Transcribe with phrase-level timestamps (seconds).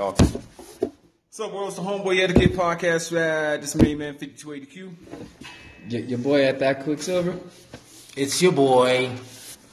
[0.00, 0.28] Dalton.
[0.28, 1.68] What's up, world?
[1.68, 3.12] It's the Homeboy Etiquette Podcast.
[3.12, 4.94] Uh, this is me, man, 5280Q.
[5.90, 7.38] Your, your boy at that Quicksilver.
[8.16, 9.10] It's your boy,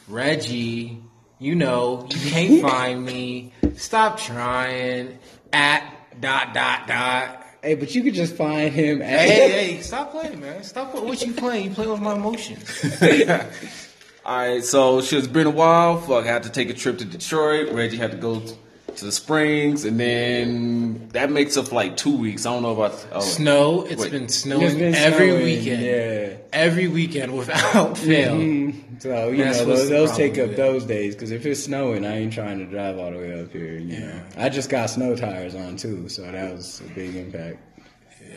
[0.10, 1.02] Reggie.
[1.40, 3.54] You know, you can't find me.
[3.78, 5.18] Stop trying.
[5.54, 7.46] At dot dot dot.
[7.64, 9.30] Hey, but you could just find him at.
[9.30, 10.62] Hey, hey, stop playing, man.
[10.62, 11.70] Stop what, what you playing.
[11.70, 12.84] You playing with my emotions.
[14.26, 16.02] Alright, so shit, it's been a while.
[16.02, 17.72] Fuck, I had to take a trip to Detroit.
[17.72, 18.44] Reggie had to go
[18.96, 22.46] to the Springs, and then that makes up like two weeks.
[22.46, 23.06] I don't know about.
[23.12, 23.84] Oh, Snow.
[23.86, 24.12] It's Wait.
[24.12, 25.82] been snowing It's been every snowing, weekend.
[25.84, 26.38] yeah.
[26.54, 28.36] Every weekend without fail.
[28.36, 29.02] Mhm.
[29.02, 32.18] So you That's know those, those take up those days because if it's snowing, I
[32.18, 33.78] ain't trying to drive all the way up here.
[33.78, 37.60] You know, I just got snow tires on too, so that was a big impact.
[38.20, 38.36] Yeah,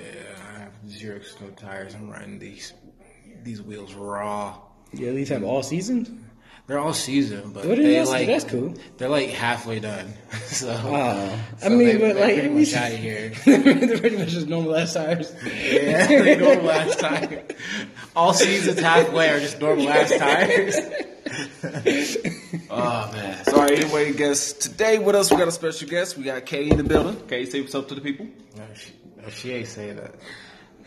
[0.55, 1.95] I have zero snow tires.
[1.95, 2.75] I'm riding these
[3.43, 4.59] these wheels raw.
[4.93, 6.11] You at least have all seasons.
[6.71, 8.75] They're all season, but Well, they that's- like that's cool.
[8.97, 10.13] They're like halfway done.
[10.45, 13.33] so, Oh, I mean, they- but like pretty at much out of here.
[13.45, 15.35] they're pretty much just normal ass tires.
[15.45, 17.51] Yeah, they normal ass tires.
[18.15, 20.77] All seasons halfway are just normal ass tires.
[22.71, 23.45] oh man.
[23.47, 26.17] So, alright, anyway, guess today with us, we got a special guest.
[26.17, 27.21] We got Kay in the building.
[27.27, 28.27] Kay, say what's up to the people.
[28.57, 30.15] No, she, no, she ain't say that.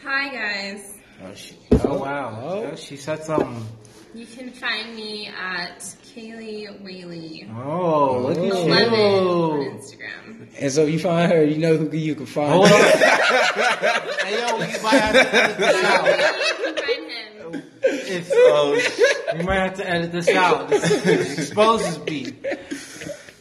[0.02, 0.94] Hi guys.
[1.26, 2.40] Oh, she, oh wow.
[2.72, 3.66] Oh, she said something.
[4.14, 9.80] You can find me at Kaylee Whaley Oh, look at eleven on.
[9.80, 10.48] Instagram.
[10.60, 12.52] And so you find her, you know who you can find.
[12.52, 12.72] Hold on.
[12.72, 16.06] hey yo, we might have to edit this out.
[16.06, 17.64] you can find him.
[17.86, 20.70] If, uh, we might have to edit this out.
[20.70, 22.34] This, this exposes me.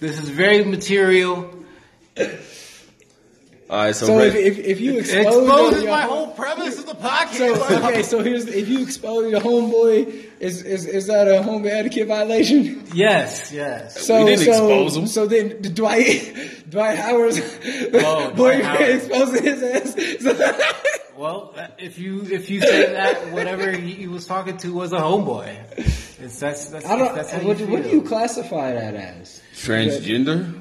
[0.01, 1.51] This is very material.
[3.73, 6.85] Alright, so, So if, if, if you It expose, exposes your- my whole premise of
[6.85, 7.57] the podcast.
[7.57, 11.71] So okay, so here's if you expose your homeboy, is is is that a homeboy
[11.71, 12.85] etiquette violation?
[12.93, 13.99] yes, yes.
[13.99, 15.07] So We didn't so expose him.
[15.07, 18.91] so then Dwight Dwight Howard's oh, Dwight boyfriend Howard.
[18.91, 20.23] exposing his ass.
[20.23, 20.61] So-
[21.17, 24.99] Well, if you if you say that whatever he, he was talking to was a
[24.99, 27.15] homeboy, it's that's that's I don't.
[27.15, 29.41] that's how what, you what do you classify that as?
[29.55, 30.61] transgender?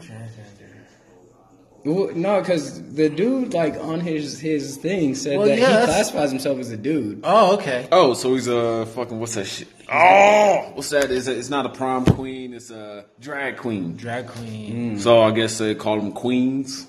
[1.83, 5.71] Well, No, because the dude like on his his thing said Well, that yeah, he
[5.71, 7.21] that's- classifies himself as a dude.
[7.23, 7.87] Oh, okay.
[7.91, 9.67] Oh, so he's a fucking, what's that shit?
[9.91, 10.71] Oh!
[10.73, 11.11] What's that?
[11.11, 13.97] It's, a, it's not a prom queen, it's a drag queen.
[13.97, 14.99] Drag queen.
[14.99, 16.87] So I guess they call them queens.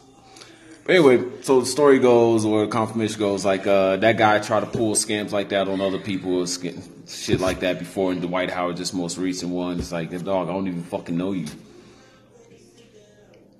[0.84, 4.60] But anyway, so the story goes, or the confirmation goes, like uh, that guy tried
[4.60, 8.10] to pull scams like that on other people, shit like that before.
[8.12, 11.32] And Dwight Howard, just most recent one, it's like, dog, I don't even fucking know
[11.32, 11.46] you.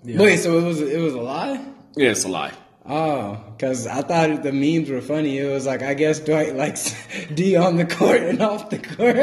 [0.05, 0.19] Yeah.
[0.19, 1.65] Wait, so it was it was a lie?
[1.97, 2.53] Yeah, it's a lie.
[2.85, 5.39] Oh, because I thought the memes were funny.
[5.39, 6.95] It was like I guess Dwight likes
[7.35, 9.17] D on the court and off the court.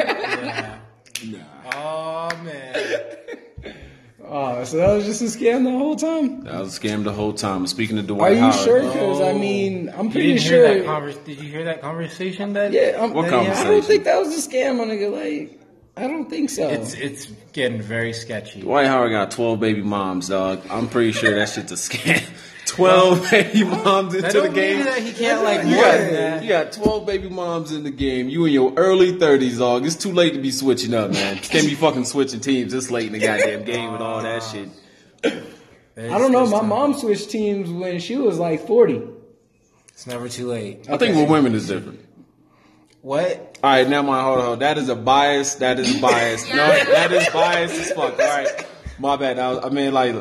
[1.22, 1.44] Yeah.
[1.76, 2.76] Oh man.
[4.26, 6.44] oh, so that was just a scam the whole time.
[6.46, 7.68] That was a scam the whole time.
[7.68, 8.82] Speaking of Dwight, Are you Howard, sure?
[8.82, 9.38] Because I Oh.
[9.40, 10.66] mean, I'm pretty sure.
[10.68, 12.54] hear that convers- Did you hear that conversation?
[12.54, 15.12] That yeah, I'm, What I don't think that was a scam, my nigga.
[15.12, 15.59] Like,
[16.00, 16.68] I don't think so.
[16.70, 18.62] it's it's getting very sketchy.
[18.62, 20.62] Dwight Howard got 12 baby moms, dog.
[20.70, 22.24] I'm pretty sure that shit's a scam.
[22.68, 24.86] 12 baby moms That into the don't mean game.
[24.86, 26.44] that he can't like You got, that.
[26.44, 28.30] you got 12 baby moms in the game.
[28.30, 29.86] You in your early 30s, dog.
[29.88, 31.38] It's too late to be switching up, man.
[31.42, 34.70] Can't be fucking switching teams this late in the goddamn game with all that shit.
[35.26, 36.46] I don't know.
[36.46, 39.02] My mom switched teams when she was like 40.
[39.90, 40.88] It's never too late.
[40.90, 42.06] I think with women is different.
[43.02, 43.49] What?
[43.62, 44.44] All right, now my hold on.
[44.44, 44.59] hold on.
[44.59, 45.56] That is a bias.
[45.56, 46.47] That is bias.
[46.53, 48.14] No, that is bias as fuck.
[48.14, 48.47] All right,
[49.00, 49.38] my bad.
[49.38, 50.16] I, was, I mean, like,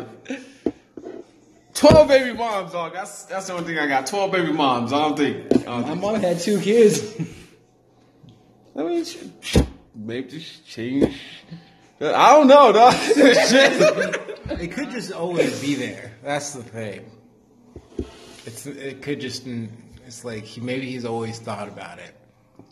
[1.75, 2.93] twelve baby moms, dog.
[2.95, 4.07] That's that's the only thing I got.
[4.09, 4.93] Twelve baby moms.
[4.93, 5.47] I don't think.
[5.53, 6.01] I, don't My think.
[6.01, 7.15] mom had two kids.
[8.77, 9.59] I mean, sh-
[9.95, 11.17] maybe just change.
[12.01, 12.95] I don't know, dog.
[14.51, 16.13] It could just always be there.
[16.25, 17.11] That's the thing.
[18.47, 22.18] It's it could just it's like he maybe he's always thought about it.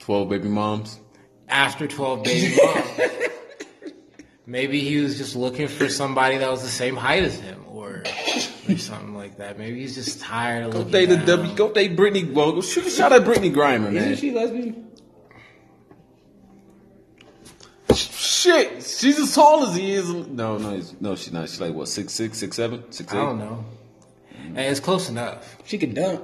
[0.01, 1.01] Twelve baby moms.
[1.49, 3.01] After twelve baby moms,
[4.47, 8.03] maybe he was just looking for somebody that was the same height as him, or
[8.69, 9.59] or something like that.
[9.59, 10.93] Maybe he's just tired of Go looking.
[10.93, 11.17] date the.
[11.17, 11.55] W.
[11.55, 12.33] Go date Brittney.
[12.33, 14.17] Well, go shoot a shot at Brittney Griner, Isn't man.
[14.17, 14.83] she lesbian?
[17.95, 20.09] Shit, she's as tall as he is.
[20.09, 21.49] No, no, he's, no, she's not.
[21.49, 23.17] She's like what, six six, six seven, six eight.
[23.19, 23.65] I don't know.
[24.55, 25.57] Hey, it's close enough.
[25.65, 26.23] She can dunk.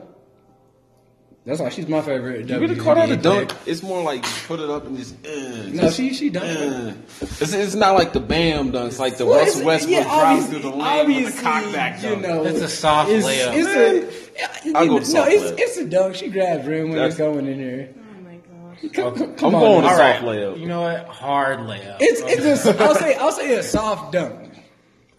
[1.45, 2.49] That's why she's my favorite.
[2.49, 3.49] You really call that a dunk?
[3.49, 3.61] player.
[3.67, 5.15] It's more like you put it up and just.
[5.27, 5.31] Uh,
[5.73, 6.45] No, just, she she dunk.
[6.47, 6.93] uh.
[7.21, 10.61] It's, it's not like the Bam dunks, like the Well, Russell Westbrook yeah, drives through
[10.61, 13.53] the lane with the obviously, cock back You know, It's a soft it's, layup.
[13.57, 15.55] It's a, I'll go to no, soft it's, layup.
[15.59, 16.15] it's a dunk.
[16.15, 17.89] She grabs rim when That's- it's going in there.
[17.97, 18.93] Oh my gosh.
[18.93, 20.61] Come, come, I'm come on, going to All soft right, layup.
[20.61, 21.07] You know what?
[21.09, 21.97] Hard layup.
[21.99, 24.53] It's it's a, I'll say I'll say a soft dunk.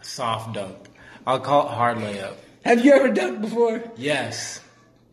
[0.01, 0.77] soft dunk.
[1.27, 2.35] I'll call it hard layup.
[2.63, 3.83] Have you ever dunked before?
[3.97, 4.61] Yes.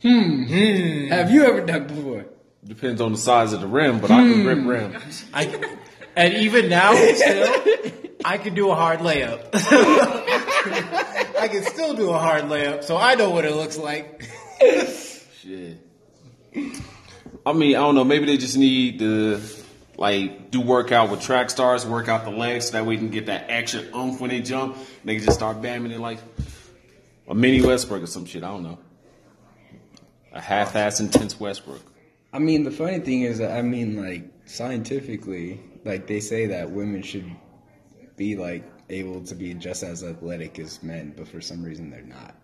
[0.02, 0.44] Hmm.
[0.44, 1.06] Hmm.
[1.08, 2.26] Have you ever dunked before?
[2.64, 4.46] Depends on the size of the rim, but I can hmm.
[4.46, 5.24] rip rims.
[5.32, 5.76] I,
[6.16, 7.92] and even now, still,
[8.24, 9.50] I can do a hard layup.
[11.38, 14.22] I can still do a hard layup, so I know what it looks like.
[14.60, 15.78] Shit.
[17.46, 18.04] I mean, I don't know.
[18.04, 19.40] Maybe they just need to
[19.96, 23.10] like do workout with track stars, work out the legs, so that way you can
[23.10, 24.76] get that extra oomph when they jump.
[25.04, 26.18] They can just start bamming it like
[27.28, 28.42] a mini Westbrook or some shit.
[28.42, 28.78] I don't know.
[30.32, 31.82] A half-ass intense Westbrook.
[32.32, 36.70] I mean, the funny thing is that I mean, like scientifically, like they say that
[36.70, 37.30] women should
[38.16, 42.02] be like able to be just as athletic as men, but for some reason they're
[42.02, 42.34] not.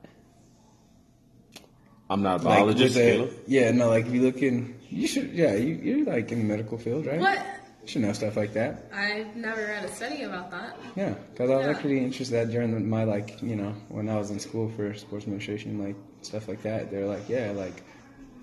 [2.08, 2.94] I'm not a biologist.
[2.96, 3.34] with the- Caleb.
[3.46, 6.44] yeah, no, like if you look in, you should, yeah, you, you're like in the
[6.44, 7.18] medical field, right?
[7.18, 7.38] What?
[7.82, 8.88] You should know stuff like that.
[8.92, 10.76] I've never read a study about that.
[10.96, 11.72] Yeah, because I was Yeah.
[11.72, 15.82] actually interested during my like, you know, when I was in school for sports administration,
[15.82, 16.90] like stuff like that.
[16.90, 17.82] They're like, yeah, like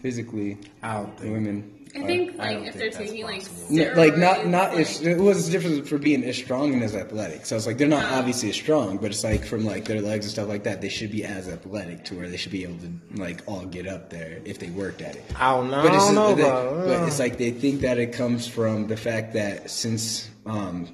[0.01, 1.79] physically, out don't women.
[1.95, 3.75] I are- think like don't if think they're taking like possible.
[3.75, 6.81] No, like not not like, as it was a difference for being as strong and
[6.81, 7.45] as athletic.
[7.45, 10.25] So it's like they're not obviously as strong, but it's like from like their legs
[10.25, 12.79] and stuff like that, they should be as athletic to where they should be able
[12.79, 12.91] to
[13.21, 15.23] like all get up there if they worked at it.
[15.37, 15.83] I don't know.
[15.83, 16.85] But I it's, don't know but, they- about.
[17.01, 20.87] but it's like they think that it comes from the fact that since um,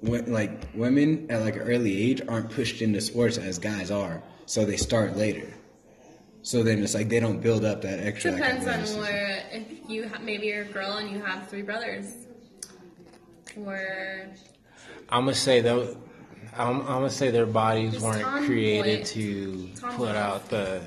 [0.00, 4.22] when, like women at like an early age aren't pushed into sports as guys are,
[4.46, 5.46] so they start later.
[6.46, 8.30] So then it's like they don't build up that extra.
[8.30, 11.62] like, Depends on where if you ha- maybe you're a girl and you have three
[11.62, 12.06] brothers,
[13.56, 14.28] or
[15.08, 15.96] I'm gonna say though,
[16.56, 18.46] I'm, I'm gonna say their bodies Just weren't tomboy.
[18.46, 19.96] created to Tomboy.
[19.96, 20.82] put out the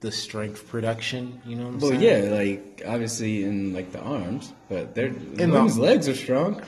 [0.00, 1.42] the strength production.
[1.44, 2.30] You know what I'm Well, saying?
[2.30, 6.62] Well, yeah, like obviously in like the arms, but their the- women's legs are strong.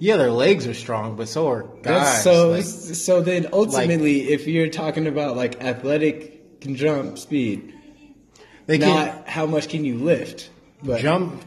[0.00, 2.22] Yeah, their legs are strong, but so are That's guys.
[2.24, 7.74] so like- so then ultimately, if you're talking about like athletic can jump speed,
[8.66, 10.50] they can not how much can you lift,
[10.82, 11.44] but jump.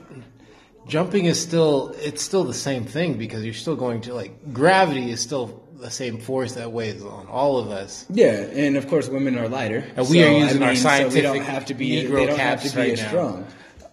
[0.87, 5.09] Jumping is still it's still the same thing because you're still going to like gravity
[5.11, 8.05] is still the same force that weighs on all of us.
[8.09, 9.83] yeah, and of course women are lighter.
[9.95, 12.63] And we are using our so we don't have to be Negro they don't have
[12.63, 13.07] to be right as now.
[13.07, 13.47] strong.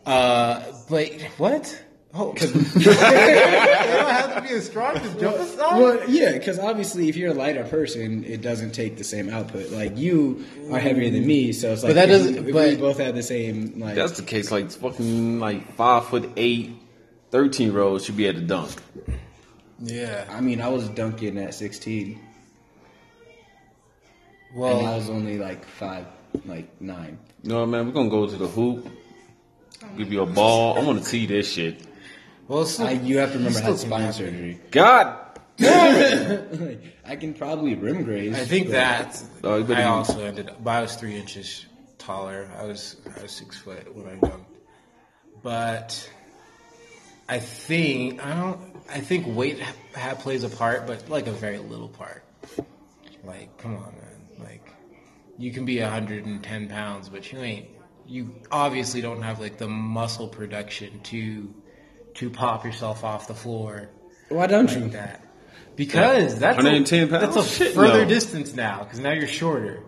[0.07, 1.83] Uh, but what?
[2.13, 5.81] Oh, they don't have to be as strong to jump as strong.
[5.81, 9.71] Well, yeah, because obviously, if you're a lighter person, it doesn't take the same output.
[9.71, 12.55] Like you are heavier than me, so it's like But that if doesn't- we- if
[12.55, 13.95] but- we both have the same like.
[13.95, 14.51] That's the case.
[14.51, 16.73] Like fucking like five foot eight,
[17.31, 18.73] 13 year olds should be able to dunk.
[19.79, 20.25] Yeah.
[20.29, 22.19] I mean, I was dunking at 16,
[24.55, 26.07] and I was only like five,
[26.45, 27.19] like nine.
[27.45, 27.87] You know what, man?
[27.87, 28.87] We're gonna go to the hoop.
[29.97, 30.77] Give you a ball.
[30.77, 31.87] I want to see this shit.
[32.51, 34.61] Well, it's still, I, you have to remember I still had spine surgery.
[34.71, 35.17] God.
[35.61, 38.35] I can probably rim graze.
[38.35, 40.63] I think that Oh, you I use- also ended up.
[40.65, 41.67] but I was three inches
[41.99, 42.51] taller.
[42.59, 44.57] I was I was six foot when I jumped,
[45.43, 46.11] but
[47.29, 48.61] I think I don't.
[48.89, 52.25] I think weight ha- ha- plays a part, but like a very little part.
[53.23, 54.47] Like, come on, man.
[54.47, 54.67] Like,
[55.39, 57.67] you can be 110 pounds, but you ain't.
[58.07, 61.55] You obviously don't have like the muscle production to
[62.21, 63.89] to pop yourself off the floor
[64.29, 64.81] Why don't you?
[64.83, 65.25] like that.
[65.77, 67.35] Because that's 110 a, pounds?
[67.35, 68.09] That's a Shit, further no.
[68.09, 69.83] distance now because now you're shorter.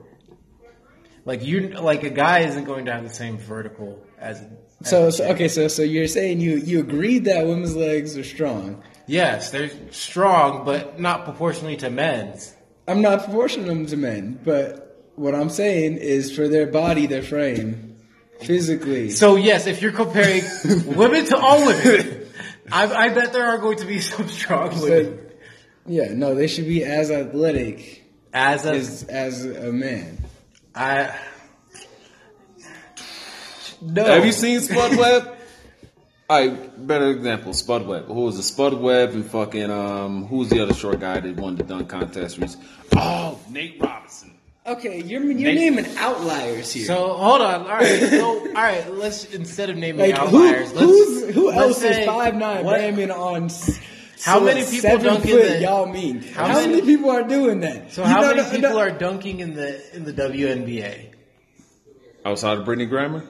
[1.24, 4.40] Like you, like a guy isn't going to have the same vertical as.
[4.40, 8.24] As So, so okay, so so you're saying you you agreed that women's legs are
[8.24, 8.82] strong.
[9.06, 12.54] Yes, they're strong, but not proportionally to men's.
[12.88, 17.22] I'm not proportioning them to men, but what I'm saying is for their body, their
[17.22, 17.96] frame,
[18.40, 19.10] physically.
[19.10, 20.42] So yes, if you're comparing
[20.96, 22.11] women to all women,
[22.72, 25.34] I, I bet there are going to be some strong women So,
[25.86, 28.72] yeah, no, they should be as athletic as a.
[28.72, 30.24] as as a man.
[30.74, 31.14] I,
[33.80, 34.04] no.
[34.04, 35.36] Have you seen Spud Webb?
[36.30, 38.06] All right, better example, Spud Webb.
[38.06, 40.26] Who was the Spud Webb and fucking um?
[40.26, 42.38] Who was the other short guy that won the dunk contest?
[42.96, 44.31] Oh, Nate Robinson.
[44.64, 46.86] Okay, you're you're Nate- naming outliers here.
[46.86, 47.62] So hold on.
[47.62, 47.98] All right.
[48.10, 48.92] So all right.
[48.94, 52.64] Let's instead of naming like who outliers, let's, who's, who let's else is five nine
[52.64, 53.48] what- ramming on?
[54.24, 57.10] How so many people seven dunk in the- Y'all mean how how, many- many, people
[57.10, 57.90] are doing that?
[57.92, 61.08] So You how know, many people no, are dunking in the in the WNBA?
[62.24, 63.26] Outside of Brittney Griner.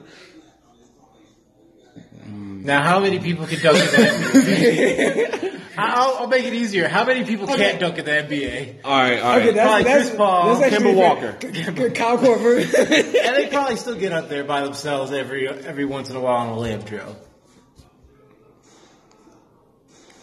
[2.27, 5.49] Now, how many people can dunk in the NBA?
[5.77, 6.87] I'll, I'll make it easier.
[6.87, 8.79] How many people can't dunk in the NBA?
[8.83, 9.41] All right, all right.
[9.41, 11.15] Okay, that's, Probably that's, Chris Paul, that's actually Kemba fair.
[11.15, 11.33] Walker.
[11.33, 13.13] K- Kyle Korver.
[13.23, 16.49] And they probably still get up there by themselves every every once in a while
[16.49, 17.15] on a layup drill.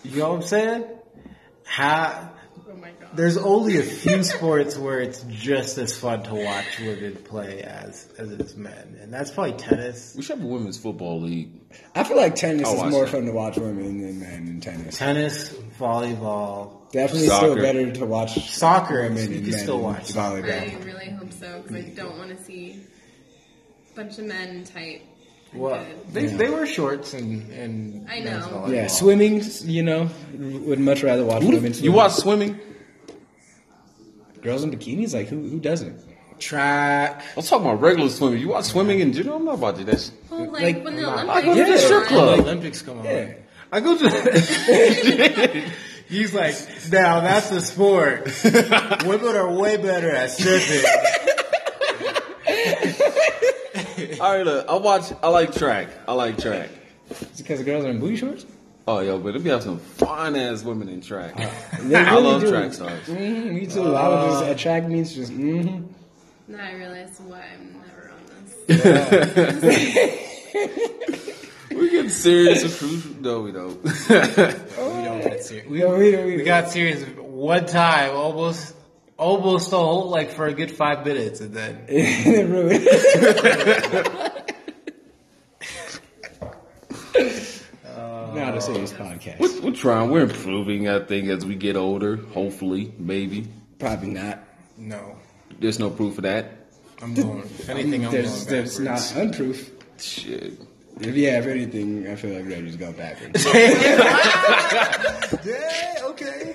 [0.05, 0.85] You know what I'm saying?
[1.65, 2.40] How my god.
[3.13, 8.09] There's only a few sports where it's just as fun to watch women play as
[8.19, 10.15] as it is men, and that's probably tennis.
[10.17, 11.51] We should have a women's football league.
[11.95, 13.11] I feel like tennis I'll is more that.
[13.13, 14.97] fun to watch women than men in tennis.
[14.99, 20.07] Tennis, volleyball, Definitely still better to watch Soccer, women you and can men still watch
[20.07, 20.43] soccer.
[20.43, 20.81] volleyball.
[20.81, 22.81] I really hope so because I don't want to see
[23.93, 25.03] a bunch of men tight.
[25.53, 26.15] and well, good.
[26.15, 28.67] they they wear shorts and and I know.
[28.69, 29.43] Yeah, swimming.
[29.63, 31.73] You know, would much rather watch women.
[31.75, 32.59] You watch swimming?
[34.43, 35.15] Girls in bikinis?
[35.15, 35.49] Like who?
[35.49, 36.11] Who doesn't?
[36.41, 37.23] track.
[37.37, 38.41] I'm talking about regular swimming.
[38.41, 39.37] You watch swimming in general?
[39.37, 40.13] I'm not about to do that shit.
[40.31, 42.37] Well, like, like- when the I'm Olympics go to the strip club.
[42.39, 43.05] The Olympics come on.
[43.05, 43.35] Yeah.
[43.73, 45.71] I go to.
[46.09, 46.55] He's like,
[46.91, 48.25] now that's a sport.
[49.05, 50.83] Women are way better at stripping.
[54.21, 55.13] All right, look, I watch.
[55.23, 55.89] I like track.
[56.09, 56.69] I like track.
[57.11, 58.45] Is it because the girls are in booty shorts?
[58.93, 61.37] Oh, yo, but if you have some fine ass women in track,
[61.83, 62.51] They I love do.
[62.51, 63.07] track stars.
[63.07, 63.95] hmm me too.
[63.95, 65.31] I would just attract means just.
[65.33, 65.87] Mm-hmm.
[66.53, 68.23] Now I realize why I'm never on
[68.67, 70.27] this.
[71.71, 73.13] We get serious and crucial.
[73.23, 73.81] No, we don't.
[73.85, 73.91] We
[75.05, 75.69] don't get serious.
[75.69, 78.75] We, No, we we we got serious one time, almost,
[79.17, 82.89] almost the whole like for a good five minutes, and then it Ruined.
[88.69, 89.39] Not a serious podcast.
[89.39, 90.11] we're, we're trying.
[90.11, 90.89] We're improving.
[90.89, 93.49] I think as we get older, hopefully, maybe.
[93.79, 94.41] Probably not.
[94.77, 95.17] no,
[95.59, 96.53] There's no proof of that.
[97.03, 97.41] I'm going.
[97.41, 99.71] If anything, I'm There's, going there's not unproof.
[99.99, 100.61] Shit.
[101.01, 103.47] If yeah, if anything, I feel like Reggie's go backwards.
[105.45, 106.55] Yeah, okay.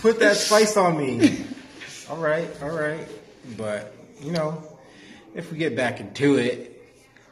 [0.00, 1.44] Put that spice on me.
[2.08, 3.08] All right, all right.
[3.56, 4.62] But you know,
[5.34, 6.80] if we get back into it,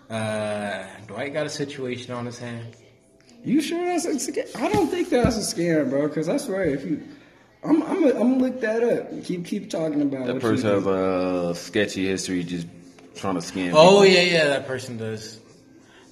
[0.08, 2.74] uh, Dwight got a situation on his hand.
[3.44, 4.56] You sure that's a scam?
[4.60, 6.08] I don't think that's a scam, bro.
[6.08, 7.02] Because I swear, if you,
[7.64, 9.24] I'm, I'm, I'm gonna look that up.
[9.24, 12.66] Keep, keep talking about That what person you has a sketchy history, just
[13.14, 13.72] trying to scam.
[13.74, 14.06] Oh people.
[14.06, 14.44] yeah, yeah.
[14.48, 15.40] That person does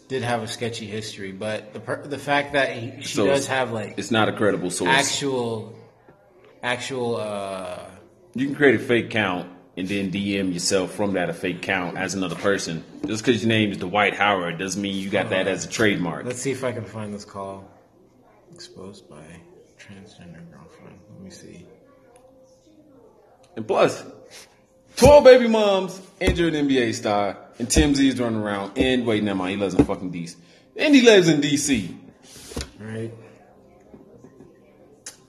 [0.08, 3.46] did have a sketchy history, but the per, the fact that he, she So does
[3.46, 4.88] have like It's not a credible source.
[4.90, 5.74] actual,
[6.62, 7.16] actual.
[7.18, 7.80] uh
[8.34, 11.96] You can create a fake count and then DM yourself from that a fake count
[11.96, 12.82] as another person.
[13.06, 15.50] Just because your name is Dwight Howard doesn't mean you got that uh-huh.
[15.50, 16.24] as a trademark.
[16.24, 17.64] Let's see if I can find this call.
[18.52, 19.22] Exposed by
[19.78, 20.98] transgender girlfriend.
[21.12, 21.64] Let me see.
[23.54, 24.04] And plus,
[24.96, 28.76] 12 baby moms, injured NBA star, and Tim Z is running around.
[28.76, 30.34] And wait, never mind, he lives in fucking DC.
[30.76, 31.96] And he lives in DC.
[32.80, 33.12] Right.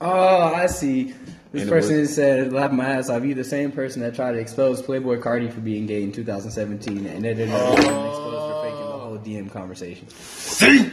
[0.00, 1.14] Oh, I see.
[1.52, 4.32] This And person was- said, "Laugh my ass off." You the same person that tried
[4.32, 8.62] to expose Playboi Carti for being gay in 2017, and ended up getting exposed for
[8.62, 10.06] faking the whole DM conversation.
[10.10, 10.90] See?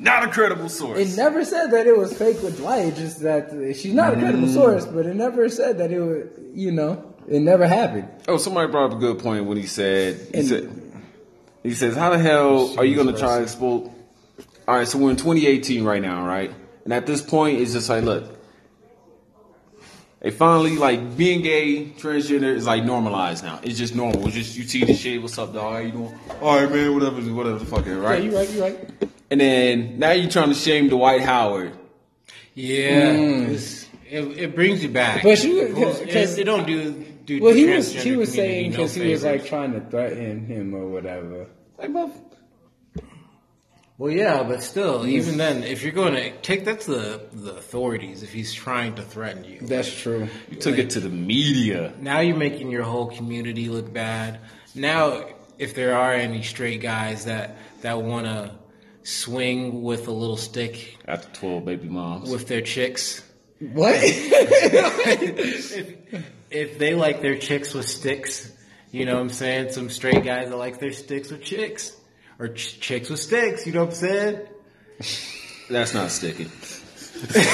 [0.00, 0.98] Not a credible source.
[1.00, 2.96] It never said that it was fake with Dwight.
[2.96, 4.54] Just that uh, she's not a credible Mm.
[4.54, 6.24] source, but it never said that it was.
[6.54, 8.04] You know, it never happened.
[8.28, 10.68] Oh, somebody brought up a good point when he said he And- said
[11.64, 13.88] he says, "How the hell are you going to try to expose?"
[14.68, 16.52] All right, so we're in 2018 right now, right?
[16.84, 18.24] And at this point, it's just like, look,
[20.20, 23.60] they finally like being gay, transgender is like normalized now.
[23.62, 24.26] It's just normal.
[24.26, 25.22] It's just you see the shit.
[25.22, 25.72] What's up, dog?
[25.74, 26.18] How you doing?
[26.40, 26.94] All right, man.
[26.94, 28.22] Whatever, whatever the fuck, it, right?
[28.22, 28.50] Yeah, you right.
[28.50, 28.90] You right.
[29.30, 31.72] And then now you're trying to shame Dwight Howard.
[32.54, 33.14] Yeah.
[33.14, 33.48] Mm.
[33.50, 35.22] It's, it, it brings you back.
[35.22, 37.40] But she- It goes- because- it, it don't do do.
[37.42, 37.92] Well, the he was.
[37.94, 40.88] transgender He was community saying no because he was like trying to threaten him or
[40.88, 41.46] whatever.
[41.78, 41.90] Like,
[43.98, 47.20] well, Well, yeah, but still, even then, if you're going to take that to the
[47.32, 50.28] the authorities, if he's trying to threaten you, That's true.
[50.50, 51.92] you took it to the media.
[52.00, 54.38] now you're making your whole community look bad.
[54.74, 55.24] Now,
[55.58, 58.52] if there are any straight guys that that want to
[59.02, 62.30] swing with a little stick After 12 baby moms.
[62.30, 63.22] with their chicks,
[63.60, 63.96] What?
[66.50, 68.52] if they like their chicks with sticks,
[68.90, 69.72] you know what I'm saying?
[69.72, 71.94] Some straight guys that like their sticks with chicks.
[72.38, 74.40] Or ch- chicks with sticks, you know what I'm saying?
[75.70, 76.48] That's not sticking.
[76.48, 77.44] Something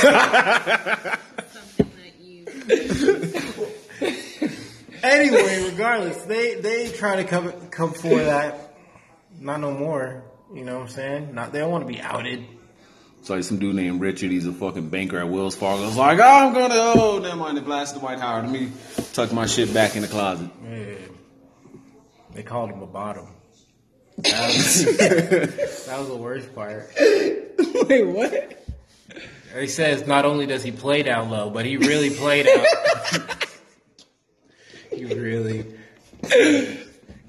[1.96, 2.46] that you.
[5.02, 8.74] Anyway, regardless, they they try to come come for that.
[9.40, 10.24] Not no more.
[10.54, 11.34] You know what I'm saying?
[11.34, 12.46] Not they don't want to be outed.
[13.20, 14.30] It's like some dude named Richard.
[14.30, 15.86] He's a fucking banker at Wells Fargo.
[15.86, 17.56] It's like, oh, I'm gonna, oh, never mind.
[17.56, 18.44] They blasted Dwight Howard.
[18.44, 18.70] Let me
[19.14, 20.50] tuck my shit back in the closet.
[20.62, 20.94] Yeah.
[22.34, 23.26] They called him a bottom.
[24.18, 24.96] That was,
[25.86, 26.90] that was the worst part.
[27.88, 28.64] Wait, what?
[29.58, 33.46] He says not only does he play down low, but he really played out.
[34.90, 35.62] he really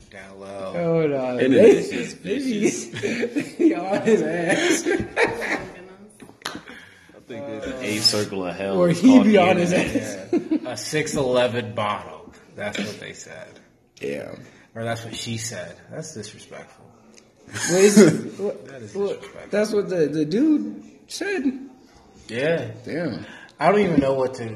[0.10, 0.74] down low.
[0.74, 1.39] Hold on.
[1.39, 2.86] And it is just vicious.
[2.86, 4.84] be- they on his ass.
[4.88, 6.65] Oh my goodness.
[7.15, 8.77] I think there's an A circle of hell.
[8.77, 10.18] Or he called be on his ass.
[10.32, 10.72] Yeah.
[10.72, 12.34] a six eleven bottle.
[12.56, 13.60] That's what they said,
[14.02, 14.36] Yeah.
[14.75, 15.75] or that's what she said.
[15.92, 16.86] That's disrespectful.
[17.70, 19.50] Well, is- what- That is what- disrespectful.
[19.52, 21.60] that's what the, the dude said.
[22.28, 23.25] Yeah, Damn.
[23.60, 24.54] I don't even know what to.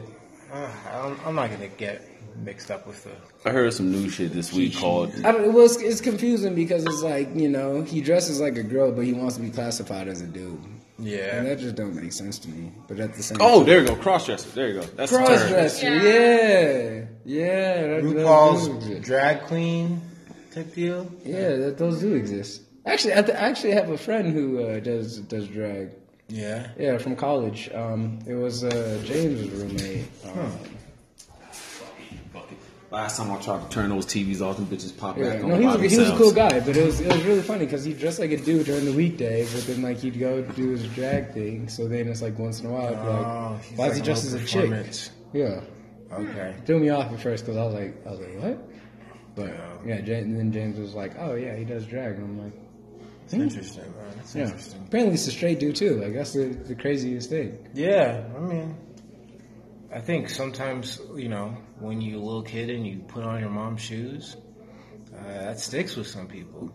[0.51, 2.01] Uh, I don't, I'm not gonna get
[2.43, 3.11] mixed up with the.
[3.45, 6.83] I heard some new shit this week called I don't, well, it's, it's confusing because
[6.85, 10.07] it's like, you know, he dresses like a girl, but he wants to be classified
[10.07, 10.59] as a dude.
[10.99, 12.71] And Yeah, that just don't make sense to me.
[12.87, 14.53] But at the same Oh, time, there you go, crossdresser.
[14.53, 14.85] There you go.
[14.97, 15.25] That's the term.
[15.27, 15.85] cross-dresser.
[15.95, 16.03] Yeah.
[16.03, 17.05] Yeah.
[17.25, 17.87] Yeah.
[17.87, 20.01] that- that RuPaul's do drag queen
[20.53, 21.09] type deal.
[21.25, 22.61] Yeah, that, those do exist.
[22.85, 25.91] Actually, I, th- I actually have a friend who uh, does does drag.
[26.31, 27.69] Yeah, Yeah, from college.
[27.73, 30.05] Um, it was uh, James' roommate.
[30.25, 30.51] Um,
[32.91, 35.49] Last time I tried to turn those TVs off, them bitches pop Yeah, back on
[35.49, 37.23] no, he by was, a, he was a cool guy, but it was it was
[37.23, 40.19] really funny because he dressed like a dude during the weekday, but then like he'd
[40.19, 41.69] go do his drag thing.
[41.69, 43.97] So then it's like once in a while, I'd be Oh, like, he's why is
[43.97, 45.11] he dressed as a chick?
[45.33, 45.61] Yeah,
[46.11, 46.55] Okay.
[46.65, 48.69] threw me off at first because I was like, I was like, what?
[49.35, 49.95] But Yeah.
[49.95, 52.53] yeah, James, and then James was like, oh yeah, he does drag, and I'm like,
[53.25, 53.41] It's hmm?
[53.43, 54.13] interesting, man.
[54.19, 54.45] It's yeah.
[54.45, 54.83] interesting.
[54.87, 56.01] Apparently, it's a straight dude too.
[56.01, 57.55] Like that's the, the craziest thing.
[57.75, 58.75] Yeah, I mean,
[59.91, 63.49] I think sometimes you know when you're a little kid and you put on your
[63.49, 64.35] mom's shoes,
[65.17, 66.71] uh, that sticks with some people.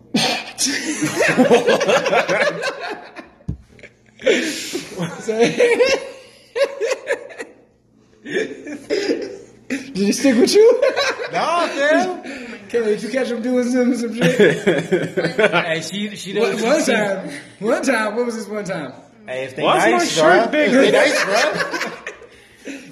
[9.67, 10.81] Did it stick with you?
[11.31, 12.59] No, man.
[12.65, 14.37] Okay, did you catch him doing some some shit?
[15.51, 17.29] hey, she she one, does one time,
[17.59, 18.15] one time.
[18.15, 18.93] What was this one time?
[19.27, 20.51] Hey, if they Why's my nice, shirt bro.
[20.51, 20.79] bigger?
[20.81, 22.13] If they nice, bro.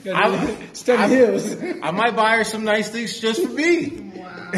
[0.08, 1.56] I'm- Study I'm- Hills.
[1.82, 4.12] I might buy her some nice things just for me.
[4.16, 4.52] Wow.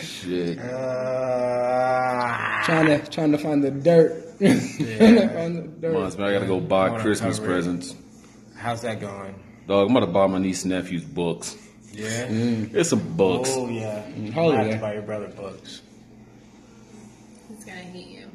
[0.00, 0.58] Shit.
[0.58, 4.38] Uh, trying to trying to find the dirt.
[4.38, 5.92] Trying to find the dirt.
[5.92, 7.94] Months, man, I gotta go buy Christmas presents.
[8.56, 9.34] how's that going?
[9.66, 11.56] Dog, I'm gonna buy my niece and nephew's books.
[11.92, 12.26] Yeah.
[12.28, 13.50] It's some books.
[13.52, 14.02] Oh yeah.
[14.30, 14.60] holiday.
[14.60, 15.82] I have to buy your brother books.
[17.48, 18.26] He's gonna hate you.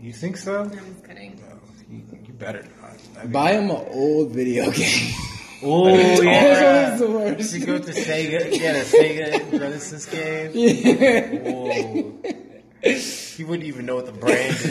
[0.00, 0.62] You think so?
[0.62, 1.36] I'm just kidding.
[1.40, 1.58] No,
[1.90, 2.98] you, you better not.
[3.14, 5.12] That'd be- Buy him an old video game.
[5.62, 6.94] Oh That's yeah.
[6.94, 7.54] always the worst.
[7.54, 10.50] You go to Sega, get a Sega Genesis game.
[10.54, 11.50] Yeah.
[11.50, 12.12] Whoa.
[12.82, 14.68] He wouldn't even know what the brand is.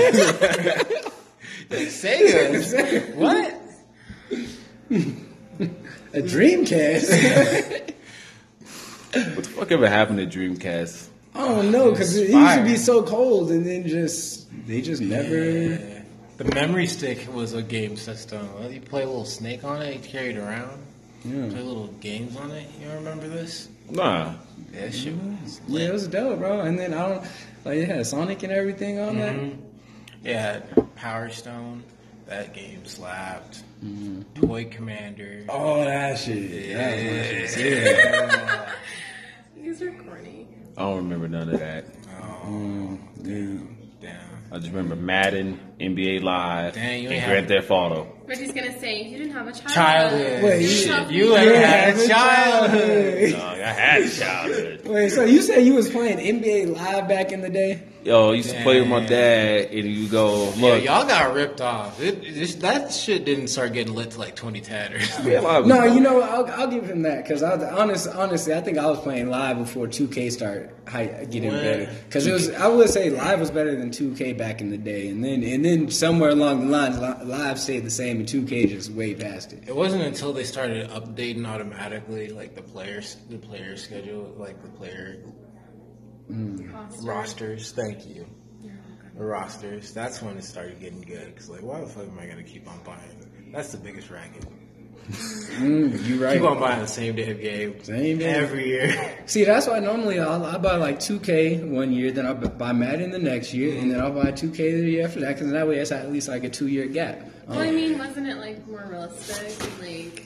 [2.03, 3.15] Sega?
[3.15, 3.61] What?
[6.13, 7.91] A Dreamcast.
[9.35, 11.07] What the fuck ever happened to Dreamcast?
[11.33, 15.01] I don't know because it used to be so cold, and then just they just
[15.01, 15.35] never.
[15.43, 15.94] Yeah.
[16.37, 18.47] The memory stick was a game system.
[18.55, 20.81] Well, You play a little snake on it, you carry it around.
[21.23, 21.47] Yeah.
[21.49, 22.67] Play little games on it.
[22.81, 23.69] You remember this?
[23.89, 24.33] Nah.
[24.73, 26.61] Yeah, shit was Yeah, it was dope, bro.
[26.61, 27.23] And then I don't
[27.63, 29.57] like it had Sonic and everything on Mhm.
[30.23, 30.59] Yeah,
[30.95, 31.83] Power Stone.
[32.27, 33.63] That game slapped.
[33.83, 34.41] Mm-hmm.
[34.45, 35.43] Toy Commander.
[35.45, 35.53] that.
[35.53, 36.51] Oh, that shit.
[37.55, 38.71] Yeah.
[39.55, 40.47] These are corny.
[40.77, 41.85] I don't remember none of that.
[42.19, 43.57] Oh, mm, Dude.
[43.59, 43.74] damn.
[44.51, 48.07] I just remember Madden, NBA Live, Dang, you and ain't Grand have- Theft Auto.
[48.27, 49.69] Reggie gonna say you didn't have a child.
[49.71, 50.43] Childhood.
[50.43, 51.35] Wait, you- Yourself You me.
[51.35, 53.31] ain't Yeah, had a good childhood.
[53.33, 54.81] Dog, I had a childhood.
[54.85, 57.81] Wait, so you said you was playing NBA Live back in the day?
[58.05, 61.33] Yo, I used to play with my dad, and you go, Yeah, look, y'all got
[61.33, 61.99] ripped off.
[61.99, 65.33] It, it, that shit didn't start getting lit to like 2010 or something.
[65.33, 65.95] NBA No, dope.
[65.95, 68.99] you know, I'll, I'll give him that because I honest, honestly, I think I was
[68.99, 70.69] playing live before 2K started
[71.31, 71.63] getting When?
[71.63, 71.91] better.
[72.05, 75.07] Because it was, I would say live was better than 2K back in the day,
[75.07, 78.91] and then and then somewhere along the lines, live stayed the same, and 2K just
[78.91, 79.63] way past it.
[79.67, 84.69] It wasn't until they started updating automatically, like the players, the player schedule, like the
[84.69, 85.17] player
[86.71, 87.07] Foster.
[87.07, 87.71] rosters.
[87.71, 88.25] Thank you.
[89.17, 89.93] The rosters.
[89.93, 91.35] That's when it started getting good.
[91.37, 93.51] Cause like, why the fuck am I gonna keep on buying?
[93.53, 94.45] That's the biggest racket.
[95.55, 96.33] Mm, you right.
[96.39, 99.17] Keep on buying the same damn game Same damn- every year.
[99.27, 103.11] See, that's why normally I'll, I buy like 2K one year, then I'll buy Madden
[103.11, 105.77] the next year, and then I'll buy 2K the year after that, because that way
[105.77, 107.21] it's at least like a two year gap.
[107.47, 110.23] Well, I mean, wasn't it like more realistic, like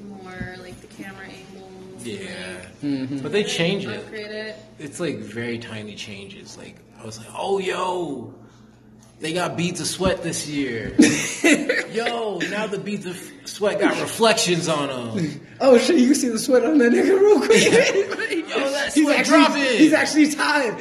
[0.00, 1.69] more like the camera angles?
[2.02, 3.18] Yeah, mm-hmm.
[3.18, 3.98] but they change it.
[3.98, 4.56] upgrade it.
[4.78, 6.56] It's like very tiny changes.
[6.56, 8.34] Like I was like, oh yo,
[9.20, 10.94] they got beads of sweat this year.
[11.92, 15.40] yo, now the beads of sweat got reflections on them.
[15.62, 15.98] Oh shit!
[15.98, 17.50] You can see the sweat on that nigga real quick.
[18.48, 19.62] Yo, that he's actually dropping.
[19.62, 20.74] he's actually tired.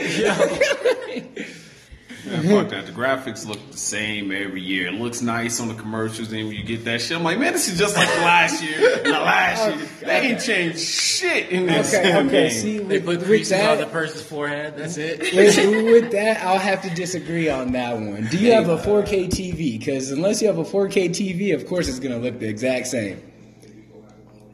[2.29, 2.85] Man, fuck that.
[2.85, 4.87] The graphics look the same every year.
[4.87, 6.29] It looks nice on the commercials.
[6.29, 8.77] Then when you get that shit, I'm like, man, this is just like last year.
[8.99, 12.29] And the last year, they ain't changed shit in this Okay, okay.
[12.29, 12.51] game.
[12.51, 14.75] See, They put with creases on the person's forehead.
[14.77, 15.19] That's it.
[15.33, 18.27] with, with that, I'll have to disagree on that one.
[18.27, 19.79] Do you have a uh, 4K TV?
[19.79, 23.21] Because unless you have a 4K TV, of course it's gonna look the exact same.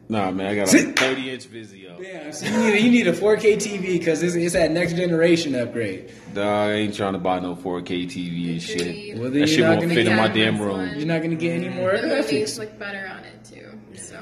[0.07, 1.84] Nah, man, I got a 30 inch Vizio.
[1.99, 5.55] Yeah, so you need, you need a 4K TV because it's, it's that next generation
[5.55, 6.11] upgrade.
[6.33, 8.81] Nah, I ain't trying to buy no 4K TV and shit.
[8.81, 9.19] Agreed.
[9.19, 10.77] Well, then That shit won't gonna fit in my damn room.
[10.77, 10.97] one.
[10.97, 11.77] You're not gonna get any mm-hmm.
[11.77, 12.59] more The movies graphics.
[12.59, 13.79] look better on it too.
[13.95, 14.21] So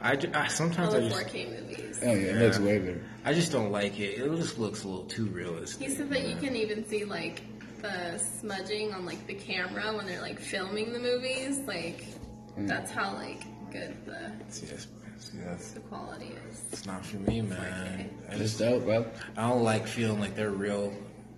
[0.00, 2.00] I, ju- I sometimes the I just 4K movies.
[2.02, 3.04] Oh yeah, it looks way better.
[3.24, 4.20] I just don't like it.
[4.20, 5.88] It just looks a little too realistic.
[5.88, 7.42] He said that you can even see like
[7.82, 11.58] the smudging on like the camera when they're like filming the movies.
[11.60, 12.04] Like
[12.56, 12.68] mm.
[12.68, 14.66] that's how like good the See,
[15.44, 16.60] that's, the quality is.
[16.72, 18.10] it's not for me, man.
[18.28, 19.06] I It's just dope, bro.
[19.36, 20.92] I don't like feeling like they're real,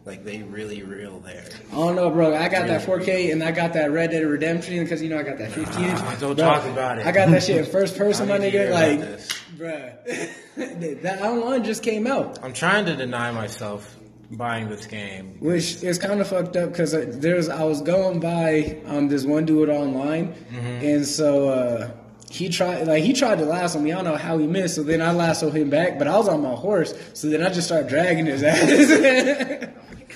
[0.04, 1.44] like they really real there.
[1.70, 2.34] I don't know, bro.
[2.34, 5.22] I got that 4K and I got that Red Dead Redemption because you know I
[5.22, 5.98] got that 50 inch.
[6.00, 7.06] Ah, don't Bro, talk about it.
[7.06, 8.72] I got that shit in first person, my I need to hear nigga.
[8.72, 9.28] Like, this.
[9.56, 13.96] bruh, that online just came out, I'm trying to deny myself
[14.32, 15.36] buying this game.
[15.40, 19.44] which is kind of fucked up because there's I was going by um this one
[19.44, 21.90] dude online, and so uh
[22.30, 23.92] he tried like he tried to lasso me.
[23.92, 24.76] I don't know how he missed.
[24.76, 26.94] So then I lassoed him back, but I was on my horse.
[27.12, 28.60] So then I just started dragging his ass.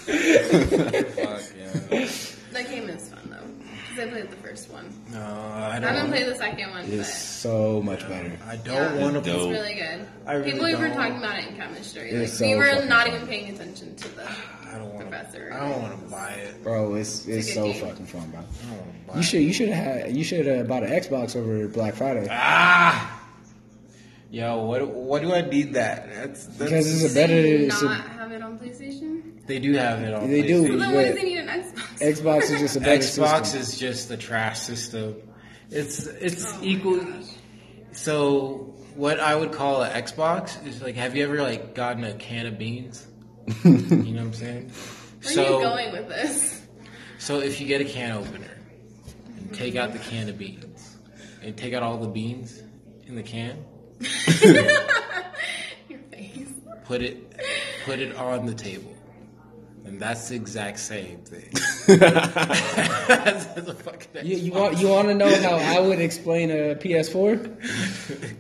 [0.05, 0.07] Fuck
[1.57, 2.09] yeah.
[2.53, 3.67] That game is fun though.
[3.91, 4.93] Because I played the first one.
[5.13, 5.85] No, I don't.
[5.85, 6.11] I haven't don't.
[6.11, 8.33] played the second one, it's so much better.
[8.47, 9.35] I don't want it's to.
[9.35, 10.07] It's really good.
[10.27, 10.97] I really People were don't.
[10.97, 12.13] talking about it in chemistry.
[12.13, 13.15] Like It's we were not fun.
[13.17, 14.29] even paying attention to the
[14.75, 15.09] I don't want.
[15.11, 15.53] professor.
[15.53, 16.63] I don't want to buy it.
[16.65, 17.81] Bro, it's it's a so game.
[17.87, 18.41] fucking fun, bro.
[18.41, 18.43] I
[18.75, 21.95] don't buy You should you should have you should have bought an Xbox over Black
[21.95, 23.21] Friday Ah.
[24.31, 26.13] Yo, what what do I need that?
[26.13, 27.35] That's, that's because it's a Do better.
[27.47, 29.47] you It's not a, have it on PlayStation?
[29.47, 30.29] they do have it on.
[30.29, 30.65] They do.
[30.65, 30.73] PlayStation.
[30.73, 31.99] So then why does he need an Xbox?
[32.01, 33.61] Xbox is just a better Xbox system.
[33.61, 35.15] is just a trash system.
[35.71, 37.01] It's it's Oh equal.
[37.93, 42.15] So what I would call an Xbox is like, have you ever like gotten a
[42.15, 43.07] can of beans?
[43.65, 44.71] you know what I'm saying?
[45.23, 46.61] Where so are you going with this?
[47.19, 48.51] so if you get a can opener
[49.37, 50.97] and take out the can of beans
[51.43, 52.63] and take out all the beans
[53.07, 53.65] in the can,
[55.89, 56.49] Your face.
[56.85, 57.41] put it
[57.85, 58.91] put it on the table.
[59.85, 61.51] And that's the exact same thing.
[61.99, 66.75] That's a fucking You, you want you want to know how I would explain a
[66.75, 68.35] PS4?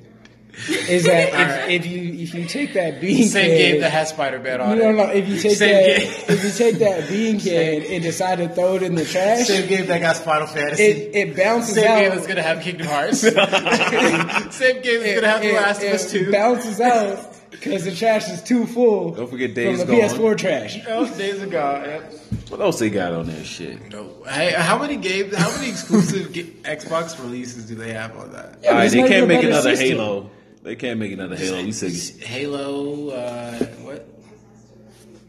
[0.89, 4.11] Is that if, if you if you take that bean Same can, game that has
[4.11, 4.93] Spider Man on no, it.
[4.95, 6.37] no, if you take Same that game.
[6.37, 9.69] if you take that bean can and decide to throw it in the trash, Same
[9.69, 10.83] game that got Final Fantasy.
[10.85, 11.83] it it bounces out.
[11.83, 12.01] Same out.
[12.03, 13.21] game that's gonna have Kingdom Hearts.
[14.57, 16.33] Same game that's gonna have The Last of Us it 2.
[16.33, 19.13] bounces out because the trash is too full.
[19.13, 19.97] Don't forget from Days the Gone.
[19.97, 20.79] PS4 trash.
[20.89, 21.83] Oh, days ago.
[21.85, 22.13] Yep.
[22.51, 23.91] What else they got on that shit?
[23.91, 24.11] No.
[24.29, 25.35] Hey, how many games?
[25.35, 28.59] How many exclusive Xbox releases do they have on that?
[28.63, 29.99] Yeah, All right, they can't make another system.
[29.99, 30.31] Halo.
[30.65, 31.63] They can't make another Halo.
[31.63, 31.93] We said
[32.27, 33.11] Halo.
[33.11, 34.09] Uh, what?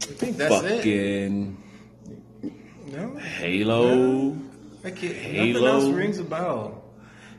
[0.02, 0.76] I think that's it.
[0.78, 1.62] fucking
[2.90, 4.36] No, Halo.
[4.82, 5.02] I can't.
[5.02, 5.66] Nothing Halo.
[5.66, 6.82] else rings a bell.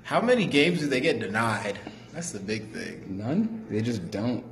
[0.04, 1.80] How many games do they get denied?
[2.14, 3.18] That's the big thing.
[3.18, 3.66] None.
[3.70, 4.44] They just don't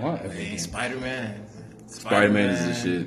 [0.00, 0.58] want Hey, everything.
[0.58, 1.46] Spider Man.
[1.86, 3.06] Spider Man is the shit.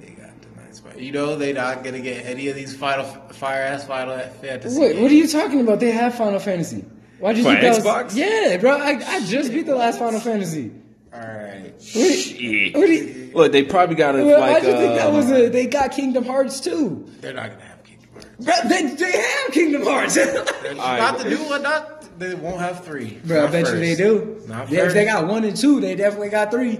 [0.00, 1.00] They got denied Spider.
[1.00, 4.80] You know they're not gonna get any of these Final Fire ass Final Fantasy.
[4.80, 5.80] Wait, what are you talking about?
[5.80, 6.84] They have Final Fantasy.
[7.18, 8.14] Why'd you For think that Xbox?
[8.16, 8.72] Yeah, bro.
[8.76, 10.72] I, I just beat the last Final Fantasy.
[11.12, 11.72] All right.
[11.74, 12.74] What Shit.
[12.76, 14.56] what do you- Look, they probably got it well, like.
[14.56, 15.46] I just think that was a.
[15.46, 17.08] Um, they got Kingdom Hearts too.
[17.20, 18.28] They're not gonna have Kingdom Hearts.
[18.38, 20.16] Bro, they, they have Kingdom Hearts.
[20.76, 21.62] not the new one.
[21.62, 23.18] Not they won't have three.
[23.24, 24.42] Bro, I Not bet you they do.
[24.46, 26.78] Not Yeah, if they got one and two, they definitely got three.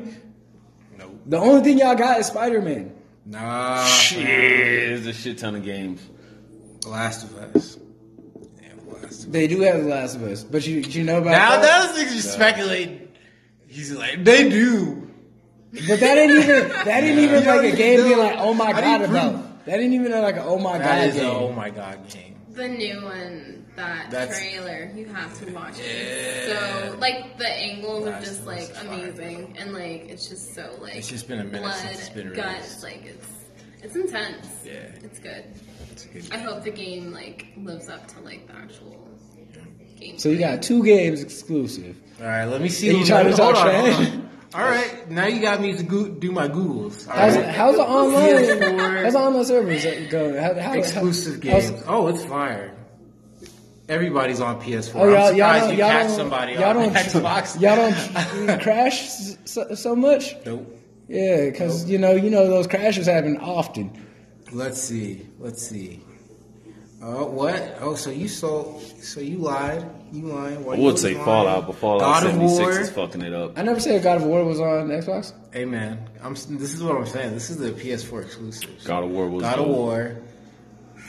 [0.96, 1.20] Nope.
[1.26, 2.94] The only thing y'all got is Spider Man.
[3.26, 3.84] Nah.
[3.84, 6.00] Shit, there's a shit ton of games.
[6.82, 7.78] The Last of Us.
[9.10, 11.86] They do have The Last of Us, but you you know about Now that?
[11.88, 13.10] those things you speculate.
[13.66, 15.10] He's like they do.
[15.88, 18.54] But that ain't even that ain't even You like a game even being like oh
[18.54, 19.32] my How do god you about.
[19.34, 19.64] prove?
[19.66, 21.30] That ain't even like a oh my That god is a game.
[21.36, 22.36] oh my god game.
[22.50, 25.84] The new one, that That's- trailer, you have to watch Yeah.
[25.86, 26.56] it.
[26.92, 28.86] So, like, the angles are Last just of like Us is fire.
[29.08, 32.08] amazing, and like it's just so like It's just been a minute blood, since it's
[32.10, 32.82] been guts, released.
[32.84, 33.26] like it's
[33.82, 34.46] it's intense.
[34.64, 34.72] Yeah.
[35.02, 35.44] it's good.
[36.14, 39.08] It's I hope the game like lives up to like the actual
[39.98, 40.18] game.
[40.18, 41.96] So you got two games exclusive.
[42.20, 42.88] All right, let me see.
[42.88, 44.18] And you what- trying to talk on, hold trash?
[44.54, 47.08] All right, now you got me to go, do my Googles.
[47.08, 47.46] All How's, right.
[47.48, 48.34] how's the online?
[48.36, 49.02] PS4.
[49.02, 50.34] How's the online servers going?
[50.36, 51.82] How, how, Exclusive how- games.
[51.88, 52.72] Oh, it's fire.
[53.88, 54.94] Everybody's on PS4.
[54.94, 57.60] Oh, y'all, I'm y'all surprised don't, you y'all catch don't, somebody y'all on don't, Xbox.
[58.36, 59.08] y'all don't crash
[59.44, 60.34] so, so much.
[60.46, 60.80] Nope.
[61.08, 63.90] Yeah, because you know, you know those crashes happen often.
[64.54, 65.26] Let's see.
[65.40, 66.00] Let's see.
[67.02, 67.76] Oh, what?
[67.80, 69.84] Oh, so you so so you lied.
[70.12, 70.60] You lied.
[70.60, 71.24] Why I would say lying?
[71.24, 72.70] Fallout, but Fallout God 76 War.
[72.80, 73.58] is fucking it up.
[73.58, 75.32] I never said God of War was on Xbox.
[75.52, 76.34] Hey man, I'm.
[76.34, 77.34] This is what I'm saying.
[77.34, 78.86] This is the PS4 exclusives.
[78.86, 79.66] God of War was God of.
[79.66, 80.22] War,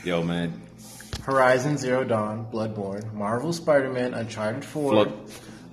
[0.04, 0.60] Yo, man.
[1.22, 5.12] Horizon Zero Dawn, Bloodborne, Marvel Spider-Man, Uncharted 4, Flood.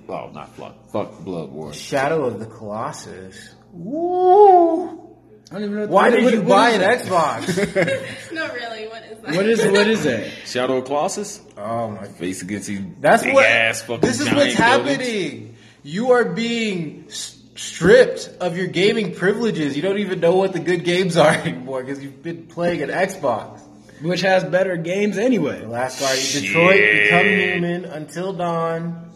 [0.08, 0.74] Oh, not Flood.
[0.92, 1.72] Fuck Blood War.
[1.72, 3.54] Shadow of the Colossus.
[3.72, 5.03] Woo!
[5.50, 5.86] I don't even know.
[5.86, 7.04] Why what- did you buy an that?
[7.04, 8.32] Xbox?
[8.32, 8.88] Not really.
[8.88, 9.34] What is that?
[9.36, 10.30] What is what is that?
[10.46, 11.40] Shadow of Colossus?
[11.56, 12.06] oh my.
[12.08, 12.94] Face against you.
[13.00, 13.46] That's big what.
[13.46, 14.96] ass fucking this is giant what's buildings.
[15.06, 15.56] happening.
[15.82, 19.76] You are being stripped of your gaming privileges.
[19.76, 22.88] You don't even know what the good games are anymore because you've been playing an
[22.88, 23.60] Xbox.
[24.02, 25.60] Which has better games anyway.
[25.60, 29.10] The Last Guardian, Detroit, Become Human, Until Dawn,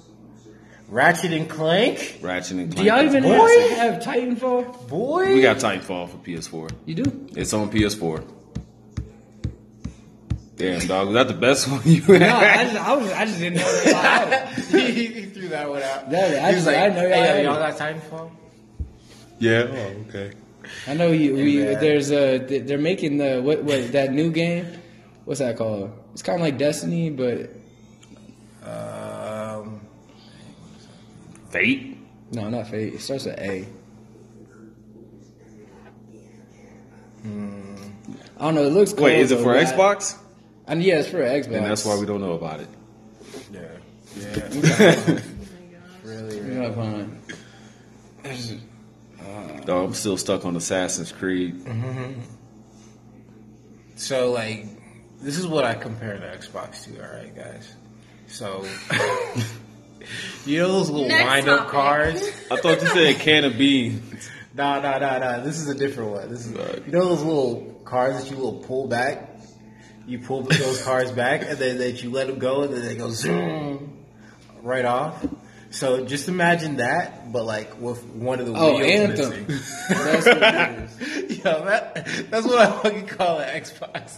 [0.89, 2.19] Ratchet and Clank.
[2.23, 2.77] Ratchet and Clank.
[2.87, 3.13] Do Clank.
[3.13, 3.69] y'all even Boy.
[3.75, 4.89] have, have Titanfall?
[4.89, 6.71] Boy, We got Titanfall for PS4.
[6.87, 7.27] You do?
[7.37, 8.25] It's on PS4.
[10.57, 11.07] Damn, dog.
[11.09, 13.83] Was that the best one you No, I just, I, was, I just didn't know
[13.83, 14.95] that y'all had it.
[14.95, 16.11] he, he threw that one out.
[16.11, 17.79] That- I he was just- like, I know y'all hey, had y'all it.
[17.79, 18.31] got Titanfall?
[19.39, 19.67] yeah.
[19.71, 20.33] Oh, okay.
[20.87, 21.35] I know you.
[21.35, 21.81] We, man.
[21.81, 22.39] there's a.
[22.39, 23.63] They're making the what?
[23.65, 24.67] What that new game?
[25.25, 25.93] What's that called?
[26.13, 27.51] It's kind of like Destiny, but
[31.51, 31.99] Fate.
[32.33, 32.95] no, not Fate.
[32.95, 33.67] It starts with A.
[37.23, 37.75] Hmm.
[38.39, 38.65] I don't know.
[38.65, 39.05] It looks cool.
[39.05, 40.17] Wait, is it though, for but I- Xbox?
[40.67, 41.47] And yeah, it's for Xbox.
[41.47, 42.69] And that's why we don't know about it.
[43.51, 43.61] yeah,
[44.17, 44.41] yeah.
[46.05, 46.69] really, You're really.
[46.69, 47.23] not fine.
[49.65, 51.57] Dog, I'm still stuck on Assassin's Creed.
[51.65, 52.21] Mm-hmm.
[53.97, 54.67] So, like,
[55.21, 57.73] this is what I compare the Xbox to, alright, guys?
[58.29, 58.65] So,
[60.47, 61.73] you know those little Next wind up topic.
[61.73, 62.23] cars?
[62.51, 64.31] I thought you said a can of beans.
[64.55, 65.39] Nah, nah, nah, nah.
[65.41, 66.29] This is a different one.
[66.31, 66.83] This is Right.
[66.85, 69.29] you know those little cars that you will pull back.
[70.05, 72.97] You pull those cars back, and then that you let them go, and then they
[72.97, 73.99] go zoom
[74.63, 75.25] right off.
[75.71, 78.91] So just imagine that, but like with one of the Oh, wheels
[79.21, 79.47] Anthem.
[79.47, 79.65] missing.
[79.91, 81.39] That's what it is.
[81.45, 81.95] Yo, that,
[82.31, 84.17] that's what I fucking call an Xbox.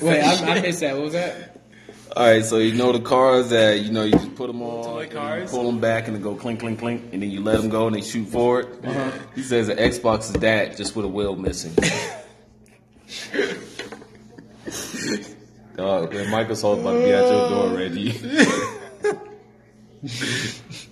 [0.00, 0.94] Wait, I, I missed that.
[0.94, 1.60] What was that?
[2.14, 4.84] All right, so you know the cars that you know you just put them on,
[4.84, 7.40] Toy and you pull them back, and they go clink, clink, clink, and then you
[7.40, 8.84] let them go and they shoot forward.
[8.84, 9.10] Uh-huh.
[9.34, 11.72] He says the Xbox is that, just with a wheel missing.
[15.76, 18.12] Dog, man, Microsoft about to be at your door, Reggie.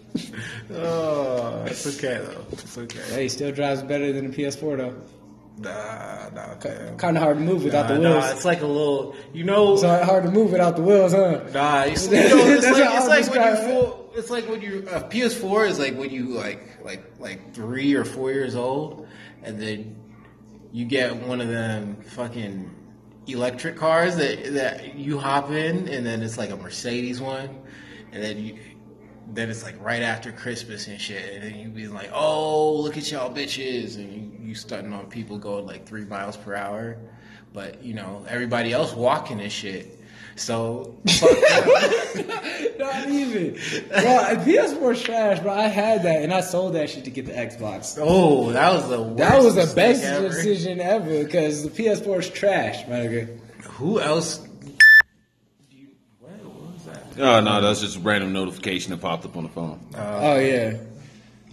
[0.73, 2.45] Oh, it's okay though.
[2.53, 3.01] It's okay.
[3.13, 4.95] Hey, still drives better than the PS4 though.
[5.61, 6.55] Nah, nah.
[6.97, 8.25] Kind of hard to move without Nah, the wheels.
[8.25, 9.75] nah, it's like a little, you know.
[9.75, 11.41] It's hard hard to move without the wheels, huh?
[11.53, 14.87] Nah, it's, you know, it's like, it's like when you full, it's like when you
[14.91, 19.07] uh, PS4 is like when you like like like three or four years old,
[19.43, 19.97] and then
[20.73, 22.71] you get one of them fucking
[23.27, 27.51] electric cars that that you hop in, and then it's like a Mercedes one,
[28.13, 28.59] and then you.
[29.33, 32.97] Then it's like right after Christmas and shit, and then you be like, "Oh, look
[32.97, 36.97] at y'all bitches," and you, you stunting on people going like three miles per hour,
[37.55, 39.97] but you know everybody else walking and shit.
[40.37, 40.97] So.
[42.79, 43.53] Not even.
[43.89, 45.53] Bro, PS4's trash, bro.
[45.53, 47.99] I had that and I sold that shit to get the Xbox.
[48.01, 50.29] Oh, that was the worst That was the best ever.
[50.29, 53.41] decision ever because the PS4 is trash, man.
[53.65, 54.47] Who else?
[55.71, 55.89] you-
[56.21, 57.05] What, what was that?
[57.19, 59.79] Oh no, that's just a random notification that popped up on the phone.
[59.95, 60.79] Oh yeah.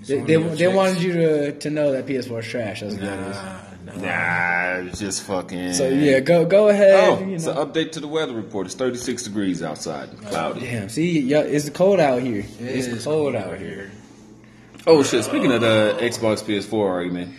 [0.05, 2.81] They, they, they wanted you to, to know that PS4 is trash.
[2.81, 3.35] That's what that is.
[3.35, 4.81] Nah, nah.
[4.81, 5.73] Nah, it's just fucking.
[5.73, 7.09] So yeah, go go ahead.
[7.09, 8.67] Oh, you it's an update to the weather report.
[8.67, 10.59] It's 36 degrees outside, oh, cloudy.
[10.61, 12.39] Damn, see, yeah, it's cold out here.
[12.39, 13.89] It it's is cold out here.
[14.85, 15.23] Oh shit!
[15.23, 17.33] Speaking of the Xbox PS4 argument,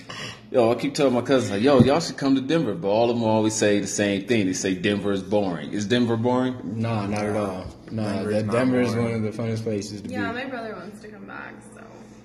[0.50, 3.08] yo, I keep telling my cousins like, yo, y'all should come to Denver, but all
[3.10, 4.46] of them always say the same thing.
[4.46, 5.72] They say Denver is boring.
[5.72, 6.56] Is Denver boring?
[6.80, 7.66] Nah, not at all.
[7.90, 10.44] Nah, Denver is that Denver is one of the funnest places to Yeah, be.
[10.44, 11.77] my brother wants to come back, so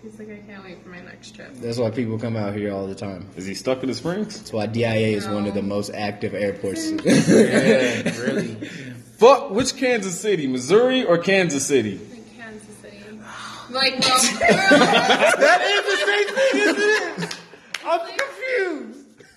[0.04, 1.54] he's like, I can't wait for my next trip.
[1.56, 3.28] That's why people come out here all the time.
[3.36, 4.38] Is he stuck in the springs?
[4.38, 6.92] That's why DIA is one of the most active airports.
[6.92, 8.56] Yeah, really.
[9.18, 11.98] Fuck, which Kansas City, Missouri or Kansas City?
[11.98, 12.98] Like Kansas City.
[13.70, 17.40] Like, well, that is the same thing, isn't it?
[17.86, 18.93] I'm confused.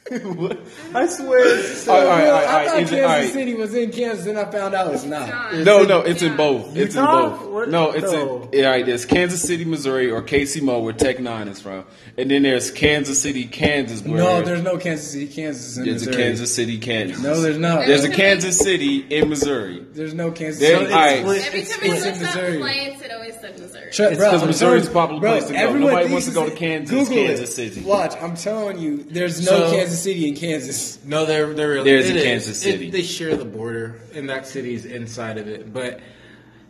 [0.95, 1.41] I swear.
[1.89, 3.33] All right, all right, all right, I thought is it- Kansas all right.
[3.33, 5.29] City was in Kansas, and I found out it's not.
[5.29, 5.65] God.
[5.65, 6.77] No, no, it's in both.
[6.77, 7.43] It's in both.
[7.49, 7.69] What?
[7.71, 8.49] No, it's No.
[8.53, 8.59] in.
[8.61, 8.87] Yeah, right.
[8.87, 11.85] There's Kansas City, Missouri, or KC Mo, where Tech N9ne is from,
[12.17, 14.03] and then there's Kansas City, Kansas.
[14.03, 17.21] Where No, there's no Kansas City, Kansas in there's a Kansas City, Kansas.
[17.23, 17.87] No, there's not.
[17.87, 19.85] There's a Kansas City in Missouri.
[19.93, 20.93] There's no Kansas There- City.
[20.93, 21.19] all right.
[21.19, 22.59] Every time I it's in up Missouri.
[22.59, 23.73] flights, it always said Missouri.
[23.93, 25.59] Shut, It's bro, 'cause I'm Missouri's a popular bro, place to go.
[25.59, 27.27] everyone Nobody wants to go to Kansas, Google it.
[27.29, 27.81] Kansas City.
[27.83, 31.05] Watch, I'm telling you, there's no So- Kansas City in Kansas.
[31.05, 31.85] No, they're they're real.
[31.85, 32.25] There's it a is.
[32.25, 32.91] Kansas It- City.
[32.91, 35.73] they share the border, and that city is inside of it.
[35.73, 36.01] But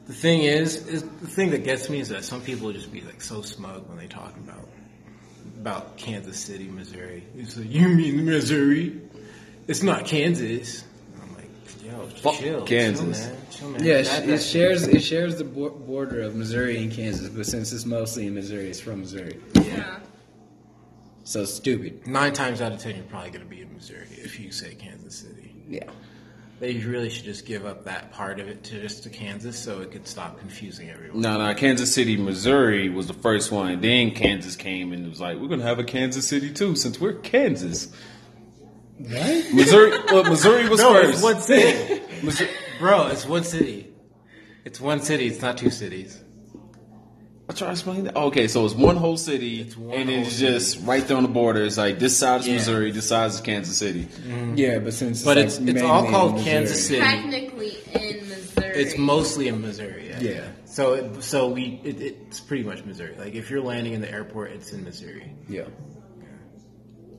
[0.06, 3.00] the thing is, is the thing that gets me is that some people just be
[3.00, 4.68] like so smug when they talk about
[5.58, 7.24] about Kansas City, Missouri.
[7.36, 9.00] It's like, you mean Missouri?
[9.66, 10.84] It's not Kansas.
[11.20, 11.50] I'm like,
[11.84, 13.18] yo, Fuck chill, Kansas.
[13.26, 13.84] chill, man, chill, man.
[13.84, 17.72] Yeah, That- it shares it shares the bo- border of Missouri and Kansas, but since
[17.72, 19.38] it's mostly in Missouri, it's from Missouri.
[19.54, 19.98] Yeah.
[21.26, 22.06] So stupid.
[22.06, 24.74] Nine times out of ten, you're probably going to be in Missouri if you say
[24.76, 25.52] Kansas City.
[25.68, 25.90] Yeah.
[26.60, 29.80] They really should just give up that part of it to just to Kansas, so
[29.80, 31.20] it could stop confusing everyone.
[31.20, 33.80] No, no, Kansas City, Missouri was the first one.
[33.80, 36.98] Then Kansas came and it was like, we're gonna have a Kansas City too, since
[37.00, 37.92] we're Kansas.
[38.98, 39.52] What?
[39.52, 41.14] Missouri, well, Missouri was No, first.
[41.14, 42.02] it's one city.
[42.22, 43.92] Missouri, Bro, it's one city.
[44.64, 45.26] It's one city.
[45.26, 46.22] It's not two cities.
[47.56, 48.16] I try to explain that.
[48.16, 51.22] Okay, so it's one whole city, It's one and it's whole just right there on
[51.22, 51.64] the border.
[51.64, 52.54] It's like this side is Yeah.
[52.56, 54.04] Missouri, this side is Kansas City.
[54.04, 54.54] Mm-hmm.
[54.56, 57.00] Yeah, but since But like it's it's all called Kansas City.
[57.00, 58.76] Technically in Missouri.
[58.76, 60.08] It's mostly in Missouri.
[60.10, 60.20] Yeah.
[60.20, 60.48] Yeah.
[60.66, 63.16] So it, so we it, it's pretty much Missouri.
[63.18, 65.32] Like if you're landing in the airport, it's in Missouri.
[65.48, 65.64] Yeah.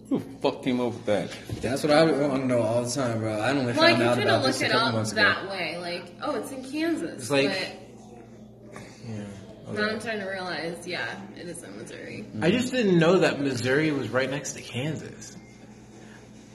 [0.10, 1.36] Who the fuck came up with that?
[1.62, 3.39] That's what I want to know all the time, bro.
[3.39, 4.93] I only Well, like found you out about of look this a it couple up
[4.93, 5.21] months ago.
[5.23, 7.21] that way, like, oh, it's in Kansas.
[7.23, 7.82] It's like-
[9.67, 12.25] but now I'm trying to realize, yeah, it is in Missouri.
[12.41, 15.36] I just didn't know that Missouri was right next to Kansas.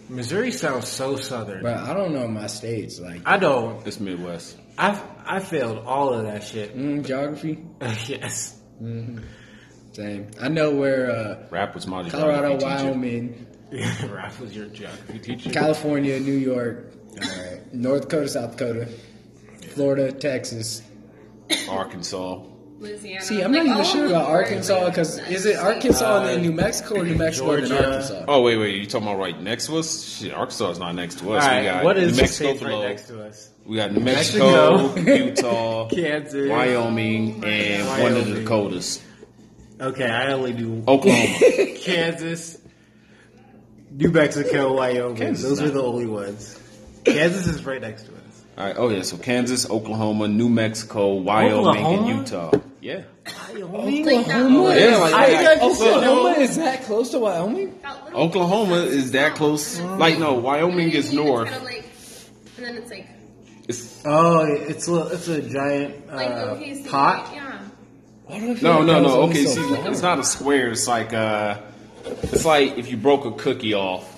[0.09, 1.63] Missouri sounds so southern.
[1.63, 2.99] But I don't know my states.
[3.01, 3.87] Like I don't.
[3.87, 4.59] It's Midwest.
[4.77, 6.77] I I failed all of that shit.
[6.77, 7.65] mm, geography,
[8.07, 8.59] yes.
[9.93, 10.31] same.
[10.41, 12.85] I know where uh, Rap was my Colorado, geography teacher.
[12.85, 15.51] Wyoming, Raph was your geography teacher.
[15.51, 17.27] California, New York, uh,
[17.73, 18.89] North Dakota, South Dakota,
[19.75, 20.83] Florida, Texas.
[21.69, 22.41] Arkansas.
[22.83, 23.25] Louisiana.
[23.25, 26.43] See, I'm Like, not even sure about Arkansas because is it that Arkansas and then
[26.43, 28.25] New Mexico or New Mexico and then Arkansas?
[28.29, 30.03] Oh wait, wait, you talking about right next to us?
[30.19, 31.45] Shit, Arkansas is not next to All us.
[31.45, 32.89] we got What is New Mexico state right below.
[32.89, 33.51] next to us?
[33.65, 35.15] We got New Mexico, Mexico.
[35.27, 36.51] Utah, Kansas.
[36.51, 38.45] Wyoming, and one of the Wyoming.
[38.45, 39.01] Dakotas.
[39.81, 41.75] Okay, I only do Oklahoma.
[41.79, 42.59] Kansas,
[43.91, 45.17] New Mexico, Wyoming.
[45.17, 46.59] Kansas Those are the only ones.
[47.05, 48.19] Kansas is right next to us.
[48.59, 48.77] All right.
[48.79, 49.03] Oh yeah.
[49.03, 52.09] So Kansas, Oklahoma, New Mexico, Wyoming, Oklahoma?
[52.09, 52.51] and Utah.
[52.81, 53.03] Yeah.
[53.55, 54.05] Wyoming?
[54.05, 54.77] Like that Oklahoma?
[54.79, 56.41] Yeah, like- I like- you Oklahoma know.
[56.41, 57.79] is that close to Wyoming?
[58.15, 59.79] Oklahoma is that close?
[59.81, 61.49] Like no, Wyoming is north.
[61.51, 61.85] kinda like,
[62.59, 63.07] and then it's like,
[63.69, 66.89] It's, Oh, it's a it's a giant like uh, OKC.
[66.89, 67.31] pot.
[67.33, 67.59] Yeah.
[68.27, 69.23] Why do no, no, no.
[69.23, 70.71] Okay, so see, it's not a square.
[70.71, 71.59] It's like uh,
[72.05, 74.09] it's like if you broke a cookie off.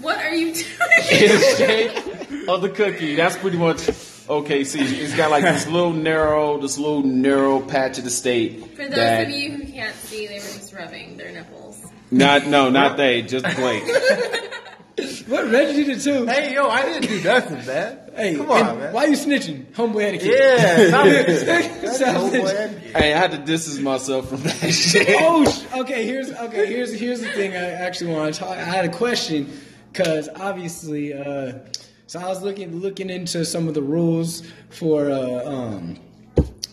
[0.00, 1.90] What are you doing?
[2.48, 3.14] in the shape of the cookie.
[3.16, 3.88] That's pretty much
[4.28, 4.64] okay.
[4.64, 8.74] See, it's got like this little narrow, this little narrow patch of the state.
[8.76, 11.84] For those that of you who can't see, they were just rubbing their nipples.
[12.10, 13.84] not no, not they, just Blake.
[15.28, 16.24] What Reggie did it too?
[16.24, 17.98] Hey, yo, I didn't do nothing, man.
[18.14, 18.94] Hey, come on, man.
[18.94, 19.66] why you snitching?
[19.72, 20.38] Homeboy had a kid.
[20.38, 21.36] Yeah, stop it.
[21.36, 22.14] Stop That's snitching.
[22.14, 22.80] homeboy.
[22.96, 25.16] hey, I had to distance myself from that shit.
[25.20, 26.06] Oh, sh- okay.
[26.06, 26.66] Here's okay.
[26.66, 27.52] Here's here's the thing.
[27.52, 28.56] I actually want to talk.
[28.56, 29.50] I had a question
[29.92, 31.58] because obviously, uh,
[32.06, 35.98] so I was looking looking into some of the rules for, uh, um,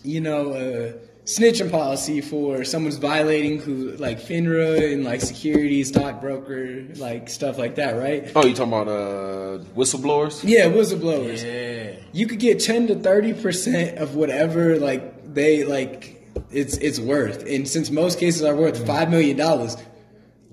[0.02, 0.92] you know, uh,
[1.24, 7.76] snitching policy for someone's violating who like FINRA and like security, stockbroker, like stuff like
[7.76, 8.30] that, right?
[8.36, 10.42] Oh, you talking about uh, whistleblowers?
[10.44, 11.42] Yeah, whistleblowers.
[11.42, 11.96] Yeah.
[12.12, 17.44] you could get 10 to 30 percent of whatever like they like it's it's worth
[17.46, 19.76] and since most cases are worth five million dollars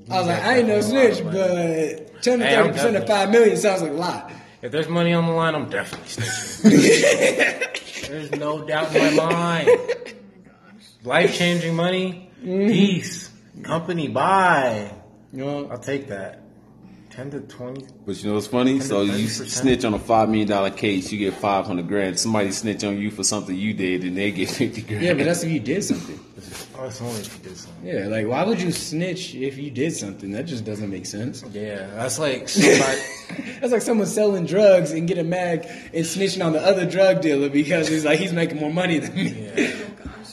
[0.09, 3.57] i was like i ain't no snitch but 10 to 30 percent of five million
[3.57, 6.61] sounds like a lot If there's money on the line, I'm definitely snitching.
[8.07, 9.69] there's no doubt in my mind.
[11.03, 12.67] Life changing money, mm-hmm.
[12.67, 13.31] peace,
[13.63, 14.91] company, buy.
[15.33, 16.40] you know I'll take that.
[17.11, 17.85] 10 to 20.
[18.05, 18.79] But you know what's funny?
[18.79, 22.17] So you snitch on a five million dollar case, you get five hundred grand.
[22.19, 25.03] Somebody snitch on you for something you did, and they get fifty grand.
[25.03, 26.19] yeah but that's if you did something
[26.77, 27.85] Oh, it's only if you did something.
[27.87, 31.43] yeah like why would you snitch if you did something that just doesn't make sense
[31.51, 33.01] Yeah, that's like somebody.
[33.59, 37.49] that's like someone selling drugs and getting mad and snitching on the other drug dealer
[37.49, 39.71] because he's like he's making more money than me yeah.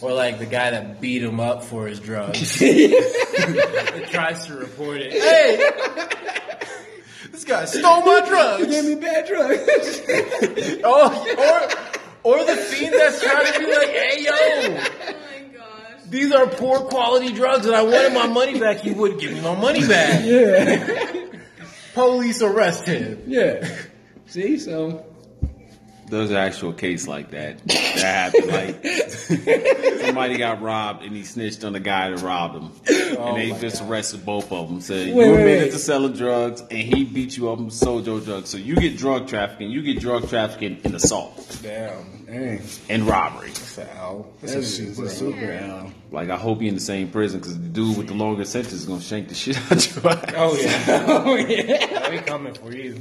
[0.00, 2.62] Or like the guy that beat him up for his drugs.
[2.62, 5.10] and tries to report it.
[5.12, 6.08] Hey!
[7.48, 8.64] This guy stole my drugs.
[8.64, 10.00] He gave me bad drugs.
[10.84, 11.74] Oh,
[12.24, 16.02] or, or the fiend that's trying to be like, hey yo, Oh my gosh.
[16.08, 18.78] these are poor quality drugs and I wanted my money back.
[18.78, 20.24] He wouldn't give me my money back.
[20.24, 21.26] yeah.
[21.94, 23.22] Police arrest him.
[23.26, 23.66] Yeah.
[24.26, 25.04] See, so
[26.10, 27.64] There's an actual case like that.
[27.66, 28.46] That happened.
[28.46, 28.84] Like
[30.04, 33.50] somebody got robbed and he snitched on the guy that robbed him, and oh they
[33.52, 34.80] my just arrested both of them.
[34.80, 35.72] Said Wait, you wait, admitted wait.
[35.72, 38.48] to selling drugs, and he beat you up and sold your drugs.
[38.50, 42.24] So you get drug trafficking, you get drug trafficking and assault Damn.
[42.26, 43.48] dang, and robbery.
[43.48, 44.26] That's a L.
[44.40, 45.32] that's That's a a super, super.
[45.40, 45.92] super L.
[46.10, 48.72] Like I hope he in the same prison because the dude with the longer sentence
[48.72, 50.34] is gonna shank the shit out of your ass.
[50.36, 51.04] Oh yeah.
[51.26, 52.10] Oh yeah.
[52.10, 53.00] we coming for you.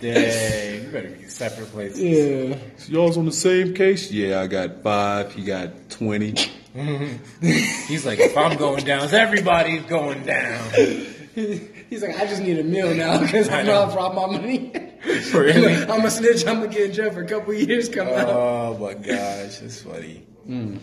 [0.00, 2.00] Dang, you better be separate places.
[2.00, 2.58] Yeah.
[2.88, 4.10] Y'all's on the same case?
[4.10, 5.32] Yeah, I got five.
[5.32, 6.34] He got twenty.
[7.40, 10.70] He's like, if I'm going down, everybody's going down.
[11.34, 13.94] He's like, I just need a meal now because I know I'm know.
[13.94, 14.72] not rob my money.
[15.32, 15.84] Really?
[15.84, 16.44] I'm a snitch.
[16.46, 17.88] I'm gonna get in jail for a couple of years.
[17.88, 18.28] Come out.
[18.28, 20.26] Oh my gosh, that's funny.
[20.48, 20.80] Mm.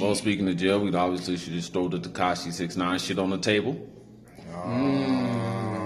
[0.00, 3.30] Well, speaking of jail, we obviously should just throw the Tekashi six nine shit on
[3.30, 3.88] the table.
[4.54, 5.82] Mm.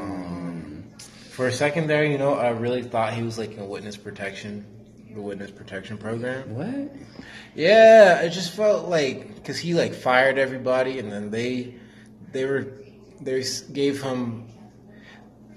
[1.30, 4.64] For a second there, you know, I really thought he was like in witness protection,
[5.14, 6.54] the witness protection program.
[6.54, 6.92] What?
[7.54, 11.74] Yeah, it just felt like because he like fired everybody, and then they
[12.32, 12.66] they were
[13.20, 14.46] they gave him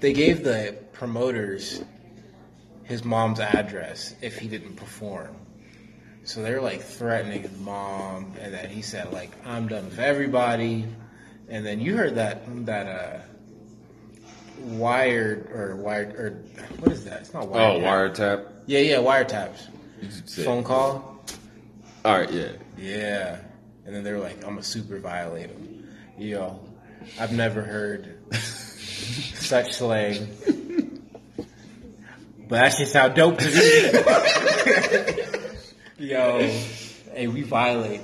[0.00, 1.82] they gave the promoters
[2.84, 5.36] his mom's address if he didn't perform.
[6.24, 9.98] So they were like threatening his mom, and then he said like I'm done with
[9.98, 10.86] everybody.
[11.50, 13.18] And then you heard that that uh
[14.60, 16.30] wired or wired or
[16.78, 17.20] what is that?
[17.20, 17.82] It's not wired.
[17.82, 18.46] Oh, wiretap.
[18.66, 19.68] Yeah, yeah, wiretaps.
[20.44, 21.22] Phone call.
[22.04, 22.52] All right, yeah.
[22.78, 23.38] Yeah.
[23.84, 25.88] And then they were like, I'm a super violate him.
[26.16, 26.60] Yo,
[27.18, 30.28] I've never heard such slang.
[32.48, 33.46] But that shit sound dope to
[35.98, 36.06] me.
[36.08, 36.38] Yo,
[37.12, 38.00] hey, we violate.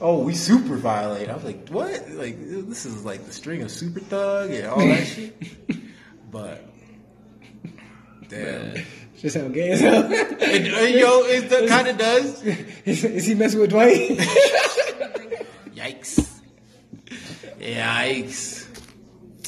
[0.00, 1.28] Oh, we super violate.
[1.28, 2.10] I was like, what?
[2.12, 5.36] Like, this is like the string of Super Thug and all that shit.
[6.30, 6.64] But,
[8.28, 8.84] damn.
[9.18, 10.04] Just how gay as hell.
[10.04, 12.40] And, uh, yo, it kind of does.
[12.84, 14.10] is, is he messing with Dwight?
[15.74, 16.40] Yikes.
[17.58, 18.68] Yikes.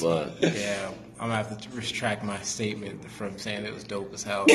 [0.01, 0.89] But Yeah,
[1.21, 4.45] I'm gonna have to retract my statement from saying it was dope as hell.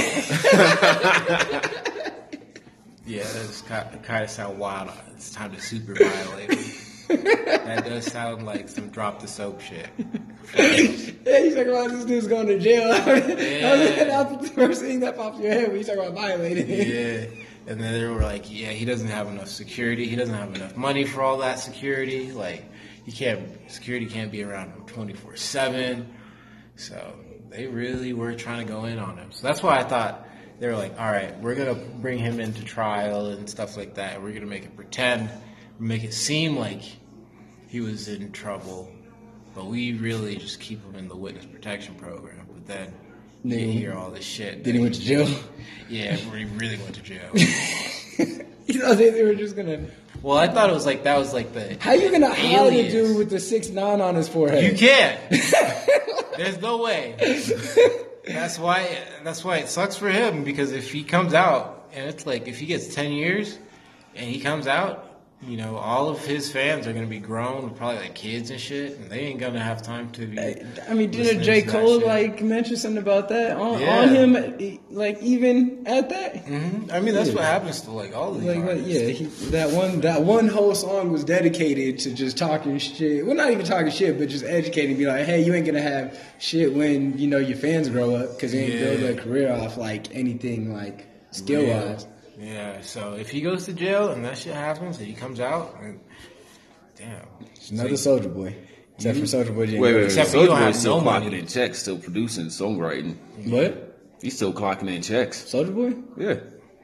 [3.06, 4.90] yeah, that's kind of sound wild.
[5.18, 6.48] It's time to super violate.
[7.08, 9.88] that does sound like some drop the soap shit.
[9.98, 10.04] yeah,
[10.54, 12.86] he's talking about this dude's going to jail.
[13.28, 14.04] Yeah.
[14.04, 16.68] That's the first thing that pops in your head when you talk about violating.
[16.68, 17.44] Yeah.
[17.66, 20.06] And then they were like, yeah, he doesn't have enough security.
[20.06, 22.30] He doesn't have enough money for all that security.
[22.30, 22.64] Like,
[23.04, 26.14] he can't, security can't be around him 24 7.
[26.76, 27.18] So
[27.50, 29.32] they really were trying to go in on him.
[29.32, 30.27] So that's why I thought
[30.58, 33.94] they were like, all right, we're going to bring him into trial and stuff like
[33.94, 34.20] that.
[34.22, 35.30] We're going to make it pretend,
[35.78, 36.82] make it seem like
[37.68, 38.90] he was in trouble.
[39.54, 42.46] But we really just keep him in the witness protection program.
[42.52, 42.94] But then
[43.44, 44.64] you Then- hear all this shit.
[44.64, 45.28] Then he went to jail.
[45.90, 47.30] Yeah, he really went to jail.
[48.70, 49.86] You know, they, they were just gonna.
[50.20, 51.78] well, I thought it was like that was like the.
[51.80, 54.62] How you gonna hide a dude with the six nine on his forehead?
[54.70, 55.18] You can't.
[56.36, 57.16] There's no way.
[58.34, 58.98] That's why.
[59.24, 62.58] That's why it sucks for him because if he comes out and it's like if
[62.58, 63.58] he gets ten years
[64.14, 65.07] and he comes out,
[65.40, 68.98] you know, all of his fans are gonna be grown probably like kids and shit,
[68.98, 70.38] and they ain't gonna have time to be.
[70.38, 73.98] I mean, didn't J Cole like mention something about that on, Yeah.
[74.00, 74.78] on him?
[74.90, 76.92] Like even at that, Mhm.
[76.92, 79.70] I mean, that's what happens to like all of these like, like yeah, he, that
[79.70, 83.24] one that one whole song was dedicated to just talking shit.
[83.24, 84.96] Well, not even talking shit, but just educating.
[84.96, 88.34] Be like, hey, you ain't gonna have shit when you know your fans grow up
[88.34, 88.96] because they ain't Yeah.
[88.96, 92.06] build a career off like anything like skill wise.
[92.38, 95.76] Yeah, so if he goes to jail and that shit happens and he comes out,
[95.82, 95.98] and,
[96.96, 97.26] damn.
[97.70, 98.54] Another Soldier Boy,
[98.94, 99.26] except for mm-hmm.
[99.26, 99.66] Soldier Boy.
[99.66, 100.04] didn't wait, wait, wait.
[100.04, 101.38] Except Soldier you don't Boy's still no clocking money.
[101.40, 103.16] in checks, still producing, songwriting.
[103.46, 103.98] What?
[104.22, 105.48] He's still clocking in checks.
[105.48, 105.94] Soldier Boy?
[106.16, 106.36] Yeah,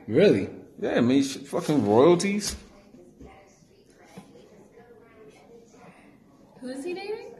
[0.09, 0.48] Really?
[0.80, 0.96] yeah.
[0.96, 2.57] I mean, shit, fucking royalties.
[6.61, 7.30] Who is he dating?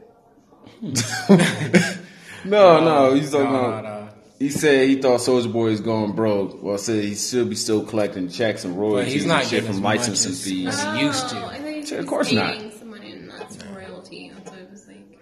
[2.45, 3.15] No, no.
[3.15, 3.83] He's talking No, about.
[3.83, 3.94] no.
[4.39, 6.61] He said he thought Soldier Boy is going broke.
[6.61, 9.49] Well, I said he should be still collecting checks and But royalties he's not and
[9.49, 10.67] shit getting from as much licensing as- fees.
[10.67, 11.35] as- He used to.
[11.41, 12.53] Oh, I thought he was Of course not.
[12.55, 14.31] dating someone and that's royalty.
[14.35, 15.19] That's what it was like.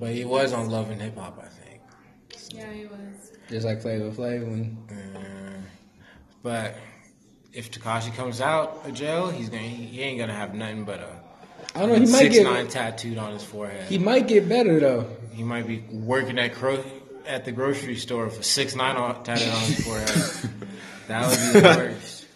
[0.00, 1.80] But he was on Love and Hip Hop, I think.
[2.54, 3.32] Yeah, he was.
[3.50, 5.60] Just like Flavor Flav when Uh,
[6.42, 6.74] but
[7.52, 11.08] if Tekashi comes out of jail, he's gonna he ain't gonna have nothing but a
[11.74, 11.94] I don't know.
[11.96, 13.84] He might six get nine tattooed on his forehead.
[13.90, 15.06] he might get better though.
[15.32, 16.82] He might be working at cro-
[17.26, 20.08] at the grocery store with a six nine on, tattooed on his forehead.
[21.08, 22.26] that would be the worst.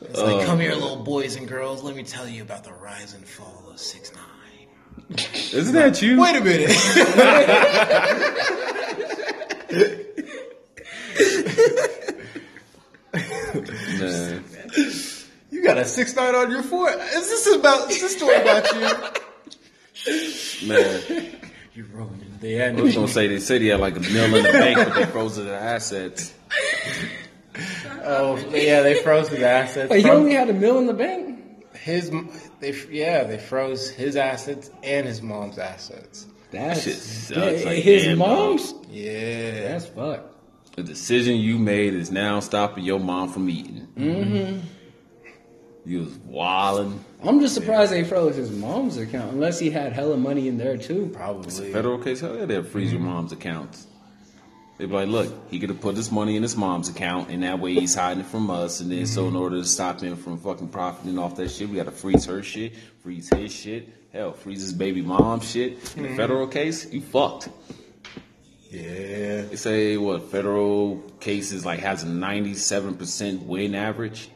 [0.00, 1.82] It's like, uh, come here, little boys and girls.
[1.82, 5.18] Let me tell you about the rise and fall of six nine.
[5.52, 6.20] Isn't that you?
[6.20, 6.70] Wait a minute.
[13.98, 14.44] Man.
[15.50, 17.00] you got a six nine on your forehead.
[17.14, 17.90] Is this about?
[17.90, 18.72] Is this story about
[20.62, 20.68] you?
[20.68, 21.36] Man.
[21.74, 22.78] You ruined the end.
[22.78, 24.94] I was gonna say they said he had like a mill in the bank, but
[24.94, 26.34] they froze the assets.
[28.04, 29.90] Oh yeah, they froze his assets.
[29.90, 31.38] Like, he from only had a mill in the bank.
[31.74, 32.10] his,
[32.60, 36.26] they yeah, they froze his assets and his mom's assets.
[36.50, 37.60] That's shit sucks.
[37.62, 38.74] yeah, Like, his damn, mom's.
[38.90, 40.28] Yeah, That's fucked.
[40.76, 43.88] The decision you made is now stopping your mom from eating.
[43.96, 44.66] Mm-hmm.
[45.84, 47.04] You was wilding.
[47.24, 50.76] I'm just surprised they froze his mom's account, unless he had hella money in there
[50.76, 51.10] too.
[51.12, 51.72] probably.
[51.72, 53.04] Federal case, hell yeah, they'll freeze Mm-hmm.
[53.04, 53.86] your mom's accounts.
[54.78, 57.42] They'd be like, look, he could have put this money in his mom's account, and
[57.42, 58.80] that way he's hiding it from us.
[58.80, 61.76] And then, so in order to stop him from fucking profiting off that shit, we
[61.76, 65.96] got to freeze her shit, freeze his shit, hell, freeze his baby mom shit.
[65.96, 67.48] In a federal case, you fucked.
[68.70, 74.30] Yeah, They say what federal cases like has a ninety-seven percent win average.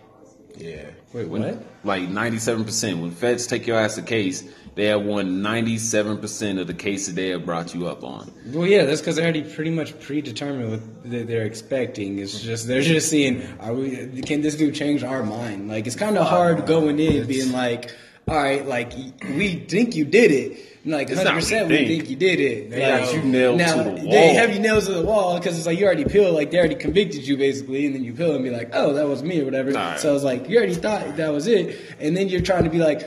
[0.58, 0.86] Yeah.
[1.12, 1.62] Wait, When, what?
[1.84, 3.00] Like ninety-seven percent.
[3.00, 4.42] When feds take your ass a case,
[4.74, 8.32] they have won ninety-seven percent of the cases they have brought you up on.
[8.46, 10.80] Well, yeah, that's because they're already pretty much predetermined what
[11.28, 12.18] they're expecting.
[12.18, 14.22] It's just they're just seeing, are we?
[14.22, 15.68] Can this dude change our mind?
[15.68, 17.94] Like it's kind of hard going in being like,
[18.28, 18.92] all right, like
[19.22, 20.65] we think you did it.
[20.86, 21.88] Like It's not hundred percent, we think.
[21.88, 22.70] think you did it.
[22.70, 25.36] They Like, got you nailed now, to the They have you nails to the wall
[25.38, 28.12] because it's like you already peel, like they already convicted you basically, and then you
[28.12, 29.72] peel and be like, oh, that was me or whatever.
[29.72, 29.98] Right.
[29.98, 32.78] So was like you already thought that was it, and then you're trying to be
[32.78, 33.02] like,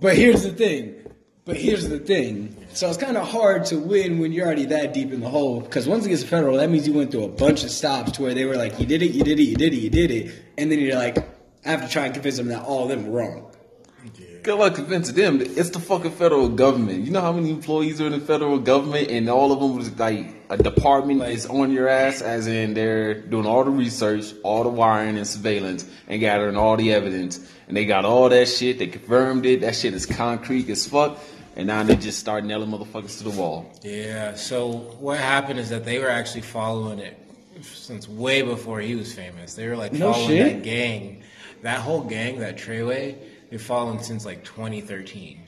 [0.00, 0.96] but here's the thing.
[1.44, 2.54] But here's the thing.
[2.74, 5.60] So it's kind of hard to win when you're already that deep in the hole.
[5.60, 8.22] Because once it gets federal, that means you went through a bunch of stops to
[8.22, 10.10] where they were like, you did it, you did it, you did it, you did
[10.10, 10.32] it.
[10.58, 11.18] And then you're like,
[11.64, 13.50] I have to try and convince them that all of them were wrong.
[14.42, 15.40] Good luck convincing them.
[15.42, 17.04] It's the fucking federal government.
[17.04, 19.90] You know how many employees are in the federal government, and all of them was
[19.98, 24.62] like a department is on your ass, as in they're doing all the research, all
[24.62, 27.38] the wiring and surveillance, and gathering all the evidence,
[27.68, 28.78] and they got all that shit.
[28.78, 29.60] They confirmed it.
[29.60, 31.18] That shit is concrete as fuck,
[31.56, 33.70] and now they just start nailing motherfuckers to the wall.
[33.82, 34.34] Yeah.
[34.34, 34.68] So
[35.00, 37.18] what happened is that they were actually following it
[37.62, 39.54] since way before he was famous.
[39.54, 40.54] They were like No following shit.
[40.54, 41.22] that gang,
[41.62, 43.16] that whole gang, that Treyway.
[43.50, 45.40] They're following since like 2013.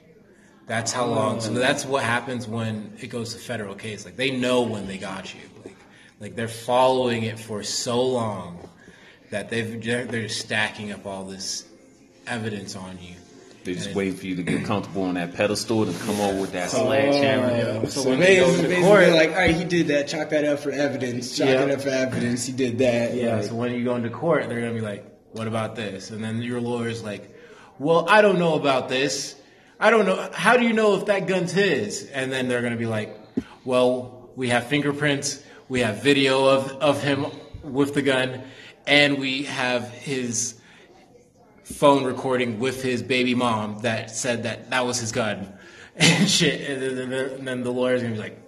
[0.66, 1.40] That's how long.
[1.40, 4.04] So that's what happens when it goes to federal case.
[4.04, 5.40] Like they know when they got you.
[5.64, 5.76] Like,
[6.20, 8.68] like they're following it for so long
[9.30, 11.64] that they've they're they're just stacking up all this
[12.26, 13.14] evidence on you.
[13.64, 16.40] They just And- wait for you to get comfortable on that pedestal to come over
[16.40, 17.88] with that oh, sledgehammer.
[17.88, 20.08] So So, when they go basically, to basically court- like, all right, he did that.
[20.08, 21.36] Chalk that up for evidence.
[21.36, 21.62] Chalk Yeah.
[21.62, 22.44] it up for evidence.
[22.46, 23.14] He did that.
[23.14, 26.10] Yeah, Like, so when you go into court, they're gonna be like, "What about this?"
[26.10, 27.28] And then your lawyer's like,
[27.82, 29.34] "Well, I don't know about this.
[29.80, 30.30] I don't know.
[30.32, 33.18] How do you know if that gun's his?" And then they're gonna be like,
[33.64, 37.26] "Well, we have fingerprints, we have video of of him
[37.64, 38.42] with the gun,
[38.86, 40.54] and we have his
[41.64, 45.52] phone recording with his baby mom that said that that was his gun."
[45.94, 48.38] And shit, and then, the lawyer's gonna be like,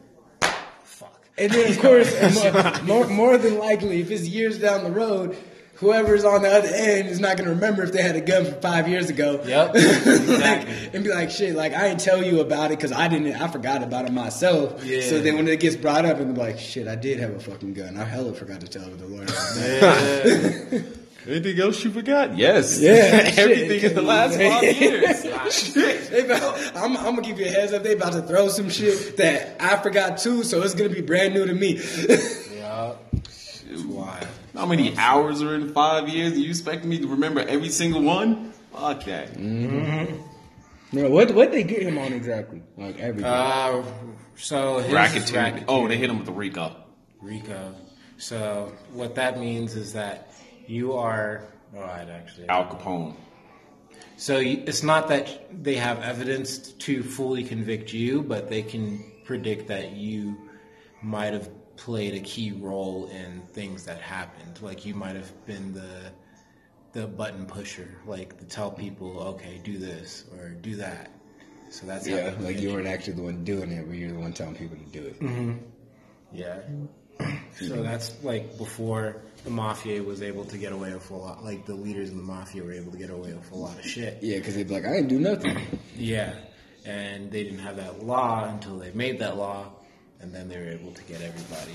[0.84, 4.90] "Fuck." And then, of course, more, more, more than likely, if it's years down the
[4.90, 5.36] road,
[5.84, 8.44] whoever's on the other end is not going to remember if they had a gun
[8.46, 9.40] from five years ago.
[9.44, 10.90] Yep, Like, exactly.
[10.94, 13.48] and be like, shit, like, I didn't tell you about it because I didn't, I
[13.48, 14.82] forgot about it myself.
[14.84, 15.02] Yeah.
[15.02, 17.40] So then when it gets brought up, and be like, shit, I did have a
[17.40, 17.96] fucking gun.
[17.96, 19.24] I hella forgot to tell the lawyer.
[19.24, 20.84] about that.
[21.26, 22.36] Anything else you forgot?
[22.36, 22.78] Yes.
[22.82, 22.90] Yeah,
[23.36, 23.84] Everything shit.
[23.92, 25.72] in the last five years.
[26.10, 27.82] They about, I'm, I'm gonna give you a heads up.
[27.82, 31.32] They about to throw some shit that I forgot too, so it's gonna be brand
[31.32, 31.80] new to me.
[32.58, 32.94] Yeah.
[33.86, 34.28] Wild.
[34.54, 36.34] How many hours are in five years?
[36.34, 38.52] Do you expect me to remember every single one?
[38.72, 39.36] Fuck that.
[39.38, 40.18] no,
[40.92, 42.62] what what they get him on exactly?
[42.76, 43.30] Like everything.
[43.30, 43.84] Uh,
[44.36, 45.64] so his Racketeering.
[45.68, 46.76] Oh, they hit him with the Rico.
[47.20, 47.74] Rico.
[48.16, 50.32] So what that means is that
[50.66, 51.44] you are.
[51.76, 52.48] Oh, I'd actually.
[52.48, 53.16] Al Capone.
[54.16, 59.04] So you, it's not that they have evidence to fully convict you, but they can
[59.24, 60.36] predict that you
[61.02, 64.60] might have played a key role in things that happened.
[64.62, 66.12] Like you might have been the
[66.92, 71.10] the button pusher, like to tell people, okay, do this or do that.
[71.70, 74.18] So that's yeah, they like you weren't actually the one doing it, but you're the
[74.18, 75.20] one telling people to do it.
[75.20, 75.54] Mm-hmm.
[76.32, 76.60] Yeah.
[77.58, 81.44] So that's like before the mafia was able to get away with a lot.
[81.44, 83.84] Like the leaders in the mafia were able to get away with a lot of
[83.84, 84.18] shit.
[84.22, 85.58] Yeah, because they'd be like, I didn't do nothing.
[85.96, 86.34] Yeah,
[86.84, 89.72] and they didn't have that law until they made that law,
[90.24, 91.74] and then they were able to get everybody.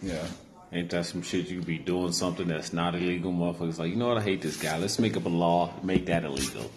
[0.00, 0.24] Yeah.
[0.72, 3.32] Ain't that some shit you be doing something that's not illegal?
[3.32, 4.18] Motherfuckers like, you know what?
[4.18, 4.78] I hate this guy.
[4.78, 6.70] Let's make up a law, make that illegal.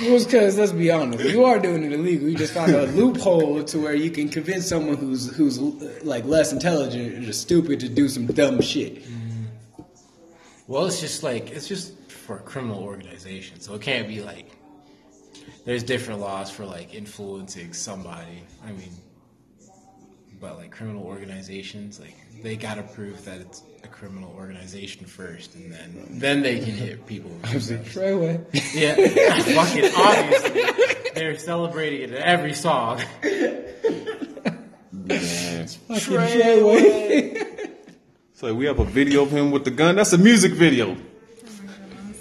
[0.00, 2.28] Well, it's because let's be honest, you are doing it illegal.
[2.28, 5.58] You just found a loophole to where you can convince someone who's who's
[6.04, 9.02] like less intelligent or just stupid to do some dumb shit.
[10.68, 14.46] Well, it's just like it's just for a criminal organization, so it can't be like
[15.64, 18.44] there's different laws for like influencing somebody.
[18.64, 18.92] I mean,
[20.42, 25.72] but like criminal organizations, like they gotta prove that it's a criminal organization first, and
[25.72, 27.30] then then they can hit people.
[27.44, 28.44] I was like, Treyway.
[28.74, 28.96] Yeah,
[29.54, 33.00] fucking obviously they're celebrating it in every song.
[34.92, 35.68] Man.
[35.68, 37.46] Fucking try away.
[38.34, 39.94] So we have a video of him with the gun.
[39.94, 40.96] That's a music video.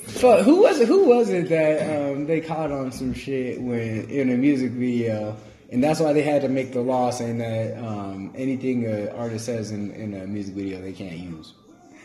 [0.05, 0.88] Fuck, who was it?
[0.88, 5.36] Who was it that um, they caught on some shit when in a music video,
[5.72, 9.45] and that's why they had to make the law saying that um, anything an artist
[9.45, 11.53] says in, in a music video they can't use.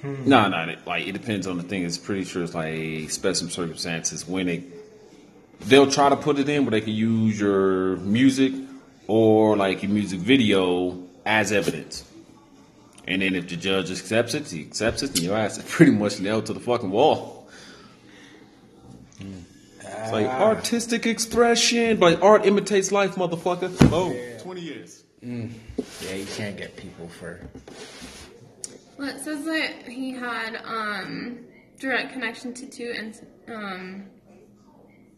[0.03, 1.83] No, no, it, like it depends on the thing.
[1.83, 4.65] It's pretty sure it's like special circumstances when they
[5.61, 8.53] they'll try to put it in, but they can use your music
[9.09, 12.05] or like your music video as evidence.
[13.09, 15.93] And then if the judge accepts it, he accepts it, and your ass is pretty
[15.93, 17.36] much nailed to the fucking wall.
[20.07, 23.75] It's like artistic expression, but like art imitates life, motherfucker.
[23.93, 25.03] Oh, 20 years.
[25.21, 27.41] Yeah, you can't get people for
[28.97, 31.39] Well, it says that he had um,
[31.81, 34.05] direct connection to two and um,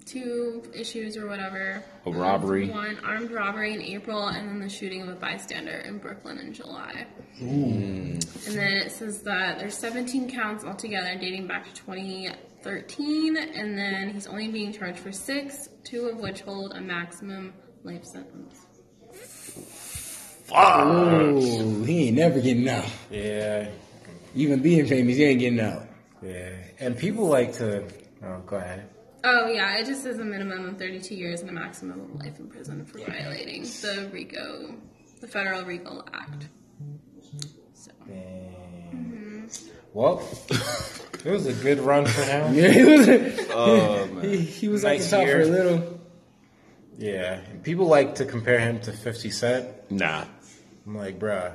[0.07, 1.85] two issues or whatever.
[2.07, 2.71] A robbery.
[2.71, 6.55] One armed robbery in April, and then the shooting of a bystander in Brooklyn in
[6.55, 7.07] July.
[7.39, 8.15] Hmm.
[8.47, 11.75] And then it says that there's 17 counts altogether dating back to
[12.77, 17.55] 2013, and then he's only being charged for six, two of which hold a maximum
[17.83, 18.67] life sentence.
[20.53, 22.87] Oh, he ain't never getting out.
[23.11, 23.69] yeah,
[24.35, 25.87] Even being famous, he ain't getting out.
[26.23, 26.53] yeah.
[26.81, 27.85] And people like to.
[28.25, 28.89] Oh, go ahead.
[29.25, 32.39] Oh yeah, it just says a minimum of 32 years and a maximum of life
[32.39, 34.75] in prison for violating the RICO,
[35.21, 36.49] the Federal RICO Act.
[37.75, 39.47] So mm-hmm.
[39.93, 40.19] Well,
[41.25, 42.55] it was a good run for him.
[42.59, 43.09] Yeah, he was.
[43.51, 44.25] Oh, man.
[44.25, 46.01] he, he was at Nice the top for a little.
[46.99, 49.91] Yeah, people like to compare him to 50 Cent.
[49.91, 50.25] Nah.
[50.87, 51.53] I'm like, bruh,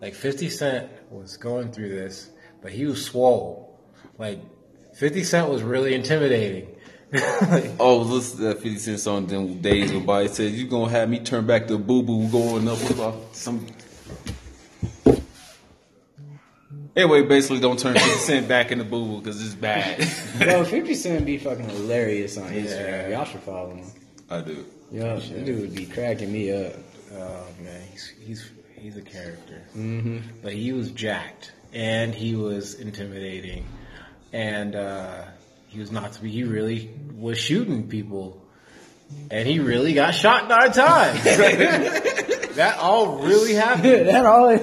[0.00, 2.30] like 50 Cent was going through this,
[2.62, 3.80] but he was swole.
[4.18, 4.40] Like,
[4.94, 6.68] 50 Cent was really intimidating.
[7.12, 10.90] Like, Oh, listen to that 50 Cent song, them days when Bobby said, You gonna
[10.90, 13.66] have me turn back to boo boo going up with some.
[16.96, 19.98] Anyway, basically, don't turn 50 Cent back into boo boo because it's bad.
[20.38, 23.08] Bro, 50 Cent be fucking hilarious on Instagram.
[23.08, 23.08] Yeah.
[23.08, 23.86] Y'all should follow him.
[24.30, 24.64] I do.
[24.92, 26.74] Yo, that dude would be cracking me up.
[27.12, 29.62] oh man, he's he's he's a character.
[29.76, 30.18] Mm-hmm.
[30.42, 33.66] But he was jacked, and he was intimidating,
[34.32, 35.24] and uh,
[35.66, 36.30] he was not to be.
[36.30, 38.40] He really was shooting people,
[39.30, 41.24] and he really got shot nine times.
[42.54, 44.08] that all really happened.
[44.08, 44.56] that all.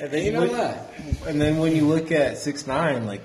[0.00, 0.78] And then, Ain't you no look, lie.
[1.26, 3.20] and then when you look at six nine, like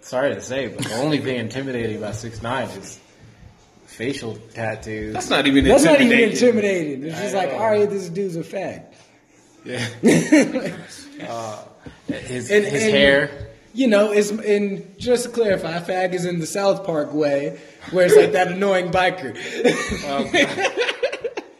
[0.00, 2.98] sorry to say, but the only thing intimidating about six nine is
[3.86, 5.12] facial tattoos.
[5.14, 7.02] That's not even That's not even intimidating.
[7.04, 7.04] intimidating.
[7.04, 8.84] It's just like, all right, this dude's a fag.
[9.64, 9.86] Yeah.
[11.28, 11.62] uh,
[12.08, 13.42] his And- his and- hair.
[13.74, 17.60] You know, it's and just to clarify, fag is in the South Park way,
[17.90, 19.36] where it's like that annoying biker.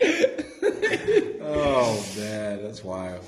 [1.49, 3.25] Oh man, that's wild.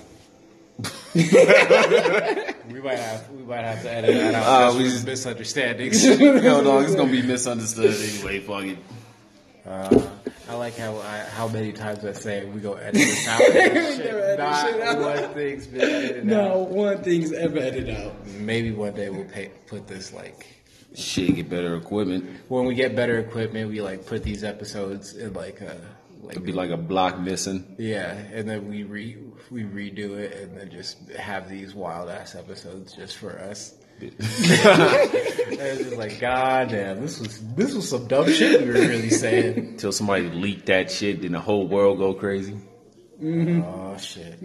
[2.73, 4.73] we might have we might have to edit that out.
[4.73, 6.05] Uh, we we just- misunderstandings.
[6.21, 8.41] Yo, no, it's gonna be misunderstood anyway.
[8.41, 8.79] Fuck it.
[9.67, 10.07] Uh,
[10.49, 13.41] I like how I, how many times I say we go edit this out.
[13.41, 14.99] Shit, not shit out.
[15.01, 16.69] one thing's been edited no, out.
[16.69, 18.27] one thing's ever edited out.
[18.29, 20.47] Maybe one day we'll pay, put this like
[20.95, 22.25] Shit, get better equipment.
[22.49, 23.69] when we get better equipment.
[23.71, 25.79] We like put these episodes in like a
[26.23, 27.77] like It'd be like a block missing.
[27.79, 29.17] Yeah, and then we re
[29.51, 33.75] we redo it, and then just have these wild ass episodes just for us.
[34.01, 38.75] and it's just like, God damn, this was this was some dumb shit we were
[38.75, 39.59] really saying.
[39.71, 42.57] Until somebody leaked that shit, then the whole world go crazy.
[43.23, 44.39] oh shit!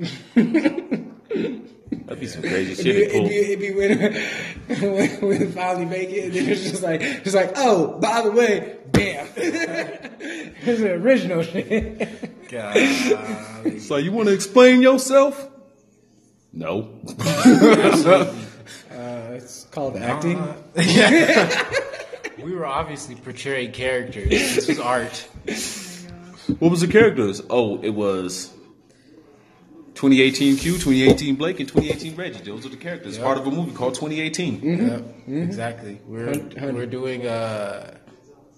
[2.13, 3.99] That'd be some crazy It'd be, it'd be, it'd be when,
[5.21, 8.29] when we finally make it, and then it's just like, it's like, oh, by the
[8.31, 12.49] way, damn, it's the original shit.
[12.51, 12.75] God,
[13.81, 15.49] So you want to explain yourself?
[16.51, 16.99] No.
[18.91, 20.37] Uh, it's called acting.
[20.75, 21.67] Yeah.
[22.41, 24.29] We were obviously portraying characters.
[24.29, 25.27] This was art.
[26.59, 27.41] what was the characters?
[27.49, 28.52] Oh, it was
[29.95, 32.39] 2018 Q, 2018 Blake, and 2018 Reggie.
[32.43, 33.17] Those are the characters.
[33.17, 34.61] Part of a movie called 2018.
[34.63, 35.99] Yep, exactly.
[36.07, 37.97] We're Hun- hun- we're doing a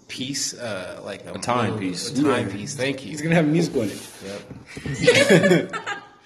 [0.08, 2.10] piece, uh, like a, A time little- piece.
[2.18, 2.74] A time piece.
[2.76, 3.10] Thank you.
[3.12, 4.02] He's gonna have music on it.
[4.26, 4.42] Yep.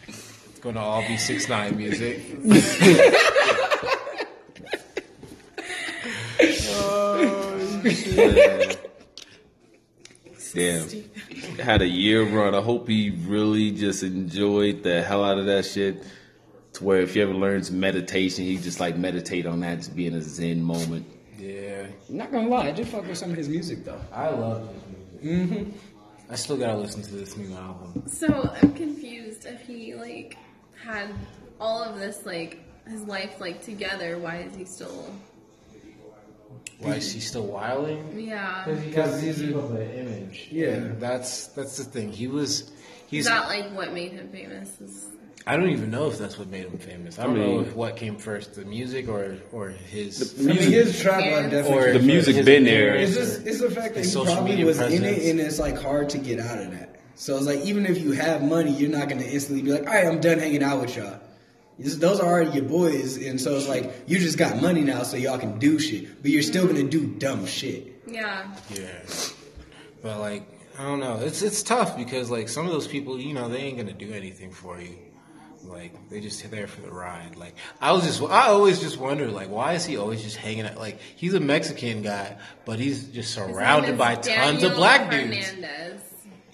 [0.07, 2.21] it's gonna all be six nine music.
[8.05, 8.75] Yeah.
[10.53, 10.87] Damn.
[11.59, 12.55] Had a year run.
[12.55, 16.03] I hope he really just enjoyed the hell out of that shit.
[16.73, 20.05] To where if he ever learns meditation, he just like meditate on that to be
[20.05, 21.05] in a zen moment.
[21.37, 23.99] Yeah, I'm not gonna lie, I did fuck with some of his music though.
[24.11, 25.67] I love his music.
[25.67, 26.31] Mm-hmm.
[26.31, 28.03] I still gotta listen to this new album.
[28.07, 30.37] So I'm confused if he like
[30.75, 31.09] had
[31.59, 34.19] all of this like his life like together.
[34.19, 35.11] Why is he still?
[36.79, 38.19] Why is he still wilding?
[38.19, 38.65] Yeah.
[38.65, 40.47] Because he's of an image.
[40.51, 40.69] Yeah.
[40.69, 42.11] And that's that's the thing.
[42.11, 42.61] He was.
[42.61, 42.71] Is
[43.07, 43.25] He's.
[43.25, 44.79] that like what made him famous?
[44.79, 45.07] Is
[45.47, 47.17] I don't even know if that's what made him famous.
[47.17, 50.39] I don't I mean- know if what came first, the music or or his.
[50.39, 51.49] I mean, his trap Yeah.
[51.49, 51.73] definitely.
[51.89, 52.95] or The music his been there.
[52.95, 55.59] It's just it's the fact that he social probably media was in it, and it's
[55.59, 56.95] like hard to get out of that.
[57.15, 59.93] So it's like even if you have money, you're not gonna instantly be like, all
[59.93, 61.19] right, I'm done hanging out with y'all.
[61.79, 65.03] It's- Those are already your boys, and so it's like you just got money now,
[65.03, 67.87] so y'all can do shit, but you're still gonna do dumb shit.
[68.07, 68.47] yeah.
[68.69, 68.91] Yeah.
[70.01, 70.43] But like
[70.77, 71.17] I don't know.
[71.19, 74.11] It's it's tough because like some of those people, you know, they ain't gonna do
[74.13, 74.95] anything for you.
[75.63, 77.35] Like they just there for the ride.
[77.35, 80.65] Like I was just I always just wonder like why is he always just hanging
[80.65, 84.77] out like he's a Mexican guy, but he's just surrounded is by tons Daniel of
[84.77, 85.51] black dudes.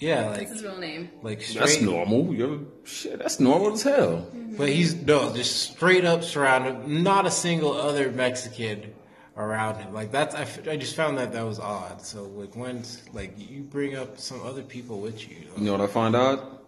[0.00, 1.10] Yeah, like That's his real name.
[1.22, 2.34] like That's normal.
[2.34, 4.26] You ever, shit, that's normal as hell.
[4.56, 6.88] But he's no, just straight up surrounded.
[6.88, 8.94] Not a single other Mexican
[9.36, 9.92] around him.
[9.92, 12.02] Like that's I, f- I just found that that was odd.
[12.02, 12.82] So like when
[13.12, 16.62] like you bring up some other people with you, You know what I find out?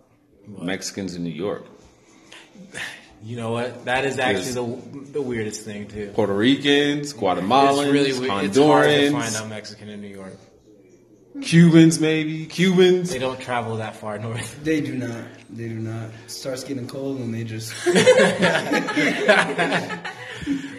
[0.46, 1.64] Mexicans in New York.
[3.22, 3.84] you know what?
[3.84, 6.10] That is actually the the weirdest thing too.
[6.14, 8.44] Puerto Ricans, It's Guatemalans, really weird.
[8.44, 10.36] It's hard to find Hondurans, out Mexican in New York.
[11.42, 13.10] Cubans, maybe Cubans.
[13.10, 14.62] They don't travel that far north.
[14.62, 15.24] They do not.
[15.50, 16.10] They do not.
[16.24, 17.96] It starts getting cold, and they just like,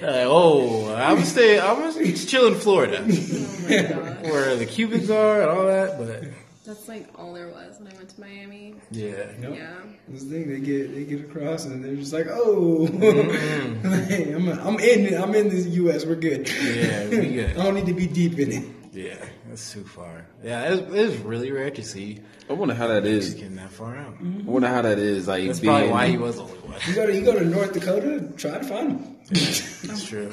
[0.04, 1.60] uh, oh, I'm stay.
[1.60, 4.24] I'm just chill in Florida, Oh my god.
[4.24, 5.98] where the Cubans are and all that.
[5.98, 6.24] But
[6.66, 8.76] That's like all there was when I went to Miami.
[8.92, 9.74] yeah, Yeah.
[10.08, 13.90] this thing they get they get across, and they're just like, oh, mm-hmm.
[14.04, 16.06] Hey, I'm I'm in I'm in this U.S.
[16.06, 16.48] We're good.
[16.50, 17.58] Yeah, we good.
[17.58, 18.66] I don't need to be deep in it.
[18.94, 20.26] yeah, that's too far.
[20.44, 22.20] Yeah, it is, it is really rare to see
[22.50, 23.30] I wonder how that is.
[23.30, 24.16] Mexican that far out.
[24.22, 25.28] I wonder how that is.
[25.28, 26.80] Like That's being, probably why he was the only one.
[26.88, 29.18] You go to you go to North Dakota, try to find them.
[29.30, 30.32] That's true.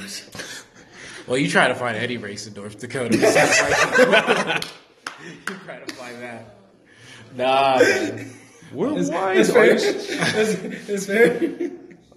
[1.27, 3.11] Well, you try to find any race in North Dakota.
[3.19, 4.71] besides white people.
[5.27, 6.55] you try to find that.
[7.35, 8.31] Nah, man.
[8.73, 9.37] We're It's, white.
[9.39, 9.67] it's Are fair.
[9.67, 11.37] you, It's, it's fair.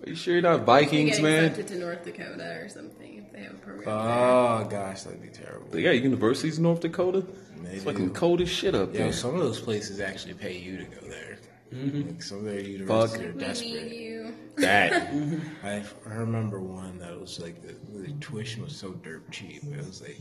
[0.05, 1.43] are you sure you're not You Vikings, get man?
[1.45, 3.87] accepted to North Dakota or something if they have a program.
[3.89, 5.67] Oh gosh, that'd be terrible.
[5.71, 7.25] They got universities in North Dakota.
[7.63, 7.91] They It's do.
[7.91, 9.13] fucking cold as shit up Yo, there.
[9.13, 11.37] some of those places actually pay you to go there.
[11.73, 12.07] Mm-hmm.
[12.09, 13.21] Like some of their universities Fuck.
[13.21, 13.91] are we need desperate.
[13.91, 14.33] you.
[14.57, 15.11] That.
[15.63, 19.63] I I remember one that was like the, the tuition was so dirt cheap.
[19.63, 20.17] It was like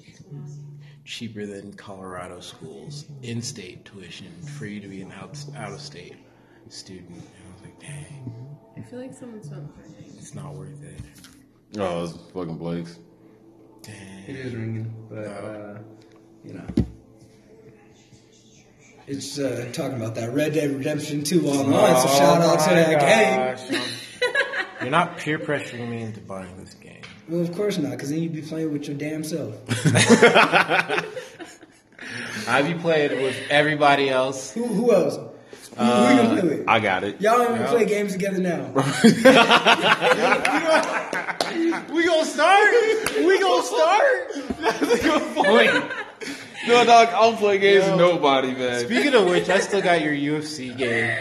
[1.04, 6.16] cheaper than Colorado schools, in-state tuition for you to be an out out of state
[6.68, 7.08] student.
[7.10, 8.34] And I was like, dang,
[8.76, 9.94] I feel like someone's vamping.
[10.18, 11.00] it's not worth it.
[11.78, 12.98] Oh, it's fucking Blake's.
[14.26, 14.36] It Dang.
[14.36, 15.78] is ringing, but uh,
[16.45, 16.66] you know.
[19.07, 23.59] It's uh, talking about that Red Dead Redemption 2 online, so shout out to that
[23.70, 23.80] game.
[24.82, 27.01] You're not peer pressuring me into buying this game.
[27.26, 29.55] Well, of course not, because then you'd be playing with your damn self.
[32.49, 34.53] I be playing with everybody else.
[34.53, 35.16] Who, who else?
[35.16, 36.68] Who, who you gonna play with?
[36.68, 37.20] I got it.
[37.20, 38.72] Y'all don't even play games together now.
[41.92, 42.74] We gonna start?
[43.16, 44.32] We gonna start?
[44.60, 45.92] That's a good point.
[46.66, 48.84] No, dog, I don't play games with nobody, man.
[48.84, 51.16] Speaking of which, I still got your UFC game.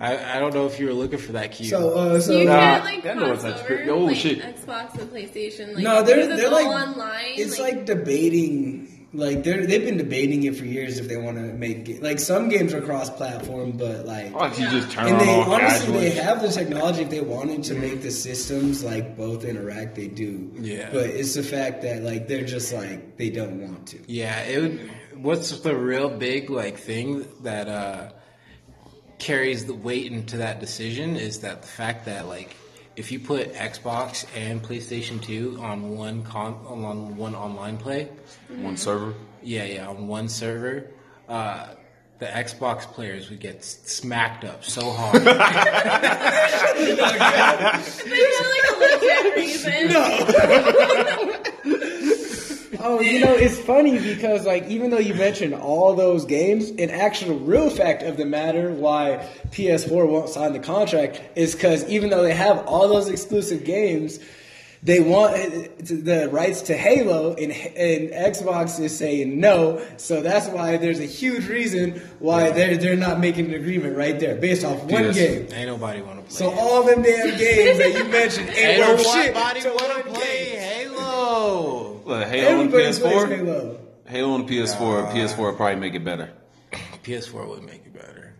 [0.00, 1.66] I, I don't know if you were looking for that cue.
[1.66, 4.40] So, uh, so you Nah, can't like I cross it's over not- oh, like, shit.
[4.40, 5.74] Xbox and PlayStation.
[5.74, 7.32] Like, no, they're they're like online.
[7.36, 8.91] It's like debating.
[9.14, 12.02] Like they're they've been debating it for years if they want to make it.
[12.02, 15.34] Like some games are cross-platform, but like Why don't you just turn and on they
[15.34, 16.00] all honestly casual?
[16.00, 20.06] they have the technology if they wanted to make the systems like both interact they
[20.08, 20.88] do Yeah.
[20.90, 24.60] but it's the fact that like they're just like they don't want to Yeah, it
[24.62, 24.90] would.
[25.22, 28.12] What's the real big like thing that uh,
[29.18, 32.56] carries the weight into that decision is that the fact that like
[32.96, 38.08] if you put Xbox and PlayStation 2 on one con on one online play,
[38.48, 39.14] One server.
[39.42, 40.88] yeah, yeah, on one server,
[41.28, 41.68] uh,
[42.18, 45.22] the Xbox players would get smacked up so hard.
[45.22, 46.98] There's
[48.52, 49.88] like a legit reason.
[52.84, 56.90] Oh, you know, it's funny because like even though you mentioned all those games, an
[56.90, 62.10] actual real fact of the matter why PS4 won't sign the contract is because even
[62.10, 64.18] though they have all those exclusive games,
[64.84, 69.80] they want uh, the rights to Halo, and, and Xbox is saying no.
[69.96, 74.18] So that's why there's a huge reason why they're they're not making an agreement right
[74.18, 75.14] there based off one Yes.
[75.14, 75.46] game.
[75.52, 76.34] Ain't nobody want to play.
[76.36, 79.34] So all them damn games that you mentioned ain't Ain't worth shit.
[79.34, 80.58] nobody want to play game.
[80.58, 81.81] Halo.
[82.04, 83.36] What, Halo on PS4?
[83.36, 83.78] Halo.
[84.06, 85.12] Halo on PS4.
[85.12, 86.30] PS4 would probably make it better.
[87.04, 88.34] PS4 would make it better.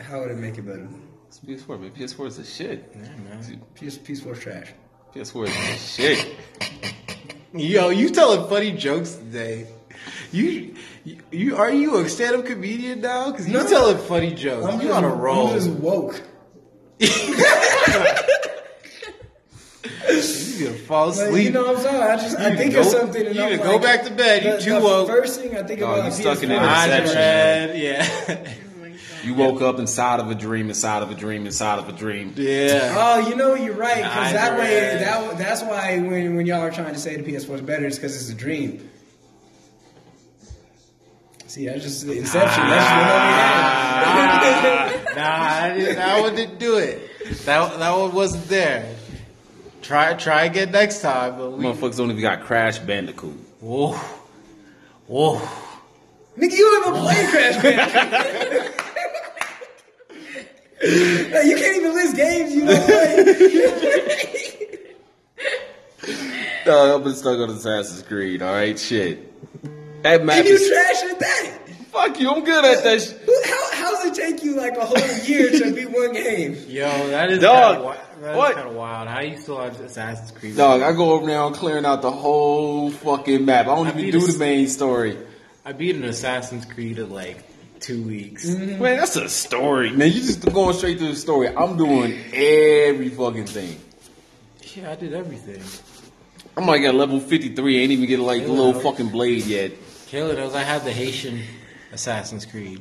[0.00, 0.88] How would it make it better?
[1.28, 1.90] It's PS4, man.
[1.90, 2.90] PS4 is the shit.
[2.94, 3.60] Yeah, man.
[3.74, 4.72] PS PS4 trash.
[5.14, 6.36] PS4 is the shit.
[7.54, 9.68] Yo, you telling funny jokes today.
[10.32, 10.74] You,
[11.04, 13.30] you, you are you a stand-up comedian now?
[13.30, 13.68] Because you No.
[13.68, 14.66] telling funny jokes.
[14.66, 15.48] I'm you just, on a roll.
[15.48, 16.20] I'm just woke.
[20.58, 21.44] you gonna fall Like, asleep.
[21.44, 22.02] you know what I'm saying?
[22.02, 24.04] I just I think go- of something and you I'm need to like, go back
[24.04, 24.44] to bed.
[24.44, 25.08] You the, too the woke.
[25.08, 27.80] First thing I think Oh, about you is stuck in an I Inception.
[27.80, 28.36] yeah,
[28.80, 28.98] my god.
[29.24, 32.34] You woke up inside of a dream, inside of a dream, inside of a dream.
[32.36, 32.94] yeah.
[32.96, 36.70] Oh, you know you're right because that way that that's why when when y'all are
[36.70, 38.90] trying to say the PS4 is better, it's because it's a dream.
[41.46, 42.40] See, that's just the Inception.
[42.68, 45.16] That's just what Ah, we had.
[45.16, 47.00] nah, I didn't, that one didn't do it.
[47.44, 48.92] That that one wasn't there.
[49.84, 51.36] Try try again next time.
[51.36, 53.34] But we, Motherfuckers don't even got Crash Bandicoot.
[53.60, 53.92] whoa,
[55.06, 55.38] whoa.
[56.38, 58.80] Nigga, you don't even play Crash Bandicoot.
[60.84, 63.24] Like, you can't even list games you don't play.
[66.66, 68.78] No, I've been stuck on Assassin's Creed, alright?
[68.78, 69.32] Shit.
[70.02, 70.68] That map and you is.
[70.68, 71.58] trash at that.
[71.90, 73.18] Fuck you, I'm good at that shit.
[73.46, 76.56] How, how's it take you like a whole year to beat one game?
[76.68, 78.50] Yo, that is Dog, kind of that what?
[78.50, 79.08] is kind of wild.
[79.08, 80.56] How you still on Assassin's Creed?
[80.56, 83.66] Dog, I go over there, I'm clearing out the whole fucking map.
[83.66, 85.18] I don't I even do a- the main story.
[85.64, 87.42] I beat an Assassin's Creed in like
[87.80, 88.46] two weeks.
[88.46, 88.82] Mm-hmm.
[88.82, 89.90] Man, that's a story.
[89.90, 91.48] Man, you just going straight to the story.
[91.48, 93.80] I'm doing every fucking thing.
[94.74, 95.62] Yeah, I did everything.
[96.56, 99.72] I'm like at level 53, I ain't even get like the little fucking blade yet.
[100.10, 101.42] Kayla knows I had the Haitian
[101.92, 102.80] Assassin's Creed.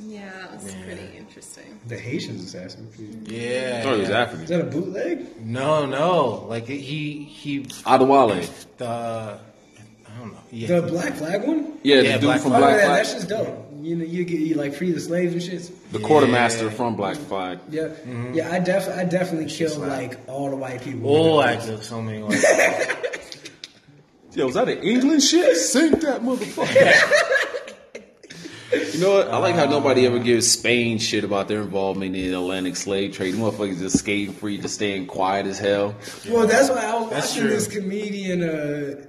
[0.00, 0.84] Yeah, that was Yeah.
[0.84, 1.80] pretty interesting.
[1.88, 2.88] The Haitians assassin.
[3.26, 3.78] Yeah.
[3.80, 4.32] I thought it was yeah.
[4.32, 5.44] Is that a bootleg?
[5.44, 6.46] No, no.
[6.48, 8.48] Like he he Adewale.
[8.76, 10.38] the I don't know.
[10.50, 10.80] Yeah.
[10.80, 11.72] The Black Flag one?
[11.82, 12.96] Yeah, Yeah, the dude Black from Oh, Black yeah, Flag.
[12.98, 13.64] that's just dope.
[13.80, 15.92] You know, you get you like free the slaves and shit.
[15.92, 16.06] The Yeah.
[16.06, 17.58] quartermaster from Black Flag.
[17.70, 18.34] Yeah, mm-hmm.
[18.34, 18.50] yeah.
[18.52, 21.10] I def I definitely killed like all the white people.
[21.14, 22.22] Oh, I took so many.
[22.22, 22.38] Like,
[24.34, 25.56] Yo, was that an England shit?
[25.56, 27.44] Sink that motherfucker.
[28.72, 29.28] you know what?
[29.28, 33.14] I like how nobody ever gives Spain shit about their involvement in the Atlantic slave
[33.14, 33.34] trade.
[33.34, 35.94] The motherfuckers just skating free, just staying quiet as hell.
[36.28, 37.50] Well, that's why I was That's watching true.
[37.50, 38.42] this comedian.
[38.42, 39.06] Uh,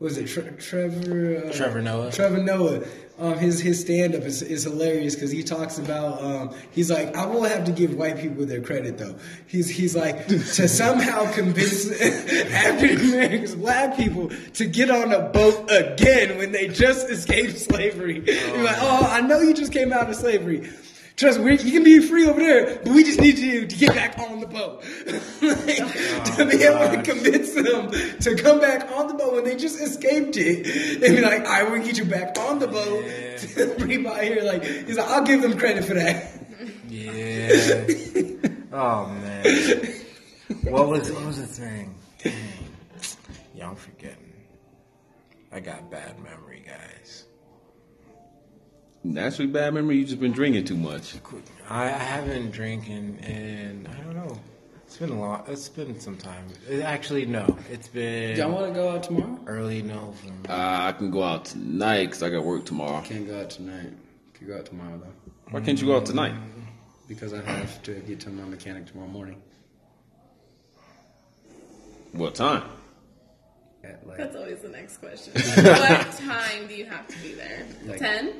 [0.00, 1.44] was it Tre- Trevor?
[1.46, 2.10] Uh, Trevor Noah.
[2.10, 2.82] Trevor Noah.
[3.18, 7.14] Um, his his stand up is, is hilarious because he talks about um, he's like
[7.14, 9.14] I will have to give white people their credit though.
[9.46, 15.70] He's he's like to somehow convince African Americans, black people to get on a boat
[15.70, 18.22] again when they just escaped slavery.
[18.24, 20.70] He's like, oh, I know you just came out of slavery.
[21.20, 23.76] Trust me, we- you can be free over there, but we just need you to
[23.76, 24.82] get back on the boat.
[25.42, 27.90] Like, oh, to be able to convince them
[28.20, 30.66] to come back on the boat when they just escaped it.
[31.02, 33.04] And be like, I will get you back on the boat
[33.38, 34.42] to bring by here.
[34.42, 36.30] Like, he's like, I'll give them credit for that.
[36.88, 37.86] yeah.
[38.72, 39.44] Oh man.
[40.72, 41.92] What was what was the thing?
[42.22, 42.34] Dang.
[43.52, 44.32] Yeah, I'm forgetting.
[45.50, 47.24] I got bad memory, guys.
[49.02, 51.14] Naturally bad memory, you just been drinking too much.
[51.68, 54.38] I, I haven't been drinking and I don't know.
[54.84, 55.48] It's been a lot.
[55.48, 56.46] It's been some time.
[56.68, 57.56] It- actually, no.
[57.70, 59.38] It's been Y'all want to go out tomorrow?
[59.46, 60.50] early November.
[60.50, 63.00] Uh, I can go out tonight because I got work tomorrow.
[63.02, 63.90] Can't go out tonight.
[64.34, 66.34] Can go out tomorrow though, Why can't you go out tonight?
[67.08, 69.42] because I have to get to my mechanic tomorrow morning
[72.12, 72.62] What time?
[73.82, 75.32] at like That's always the next question.
[75.64, 77.66] what time do you have to be there?
[77.86, 78.34] Like- Ten?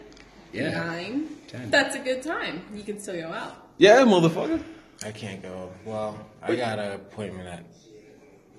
[0.53, 0.71] Yeah.
[0.71, 1.29] Nine?
[1.49, 1.71] 10.
[1.71, 2.63] That's a good time.
[2.75, 3.69] You can still go out.
[3.79, 4.63] Yeah, motherfucker.
[5.05, 5.73] I can't go.
[5.85, 7.65] Well, I got an appointment at.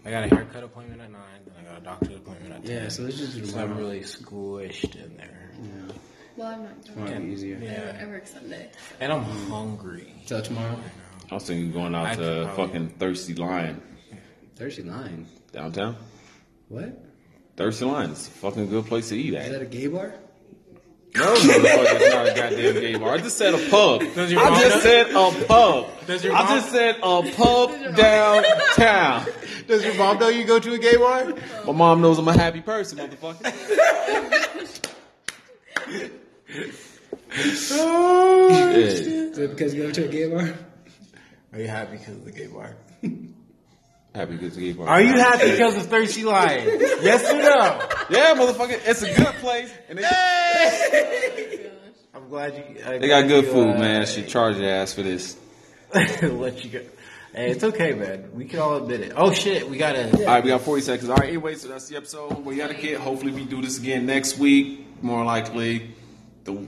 [0.03, 1.21] I got a haircut appointment at nine,
[1.57, 2.83] and I got a doctor's appointment at ten.
[2.83, 5.51] Yeah, so let's just So I'm really squished in there,
[6.35, 7.05] Well, I'm not going.
[7.05, 7.59] Tomorrow be easier.
[7.61, 7.99] Yeah.
[8.01, 8.71] I work Sunday.
[8.99, 10.11] and I'm hungry.
[10.25, 10.79] So tomorrow.
[11.29, 13.81] I was thinking going out I to could probably- fucking Thirsty Lion
[14.55, 15.27] Thirsty Lion.
[15.53, 15.95] downtown.
[16.67, 17.05] What?
[17.55, 19.51] Thirsty Lion is a fucking good place to eat Is at.
[19.51, 20.15] that a gay bar?
[21.13, 23.13] No, motherfucker, it's not a goddamn gay bar.
[23.15, 23.99] I just said a pub.
[24.15, 25.87] Does your I mom just know- said a pub.
[26.07, 29.25] Does your I mom- just said a pub downtown.
[29.67, 31.33] Does your mom know you go to a gay bar?
[31.65, 33.53] My mom knows I'm a happy person, motherfucker.
[37.71, 38.75] Oh, Yeah.
[38.77, 40.53] Is it because you go to a gay bar?
[41.53, 42.75] Are you happy because of the gay bar?
[44.13, 44.87] Happy good gay bar.
[44.89, 46.67] Are you happy because of Thirsty Lion?
[47.01, 48.15] Yes or no?
[48.15, 48.79] Yeah, motherfucker.
[48.85, 49.71] It's a good place.
[49.89, 51.71] And they,
[52.13, 52.63] I'm glad you.
[52.85, 54.05] I'm they got glad good you, food, uh, man.
[54.05, 55.37] Should charge your ass for this.
[55.93, 56.81] let you go.
[57.33, 58.29] Hey, it's okay, man.
[58.33, 59.13] We can all admit it.
[59.15, 60.11] Oh shit, we gotta.
[60.11, 61.09] All right, we got 40 seconds.
[61.09, 62.45] All right, anyway, so that's the episode.
[62.45, 62.99] We got to get.
[62.99, 65.01] Hopefully, we do this again next week.
[65.01, 65.95] More likely,
[66.43, 66.67] the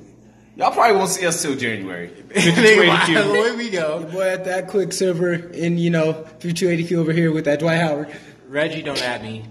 [0.55, 2.07] y'all probably won't see us till January.
[2.07, 4.03] Think the way we go.
[4.03, 8.15] Boy, at that quick server in, you know, 3280Q over here with that Dwight Howard.
[8.47, 9.45] Reggie, don't add me.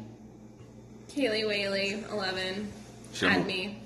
[1.08, 2.72] Kaylee Whaley, 11.
[3.12, 3.28] Sure.
[3.28, 3.81] Add me.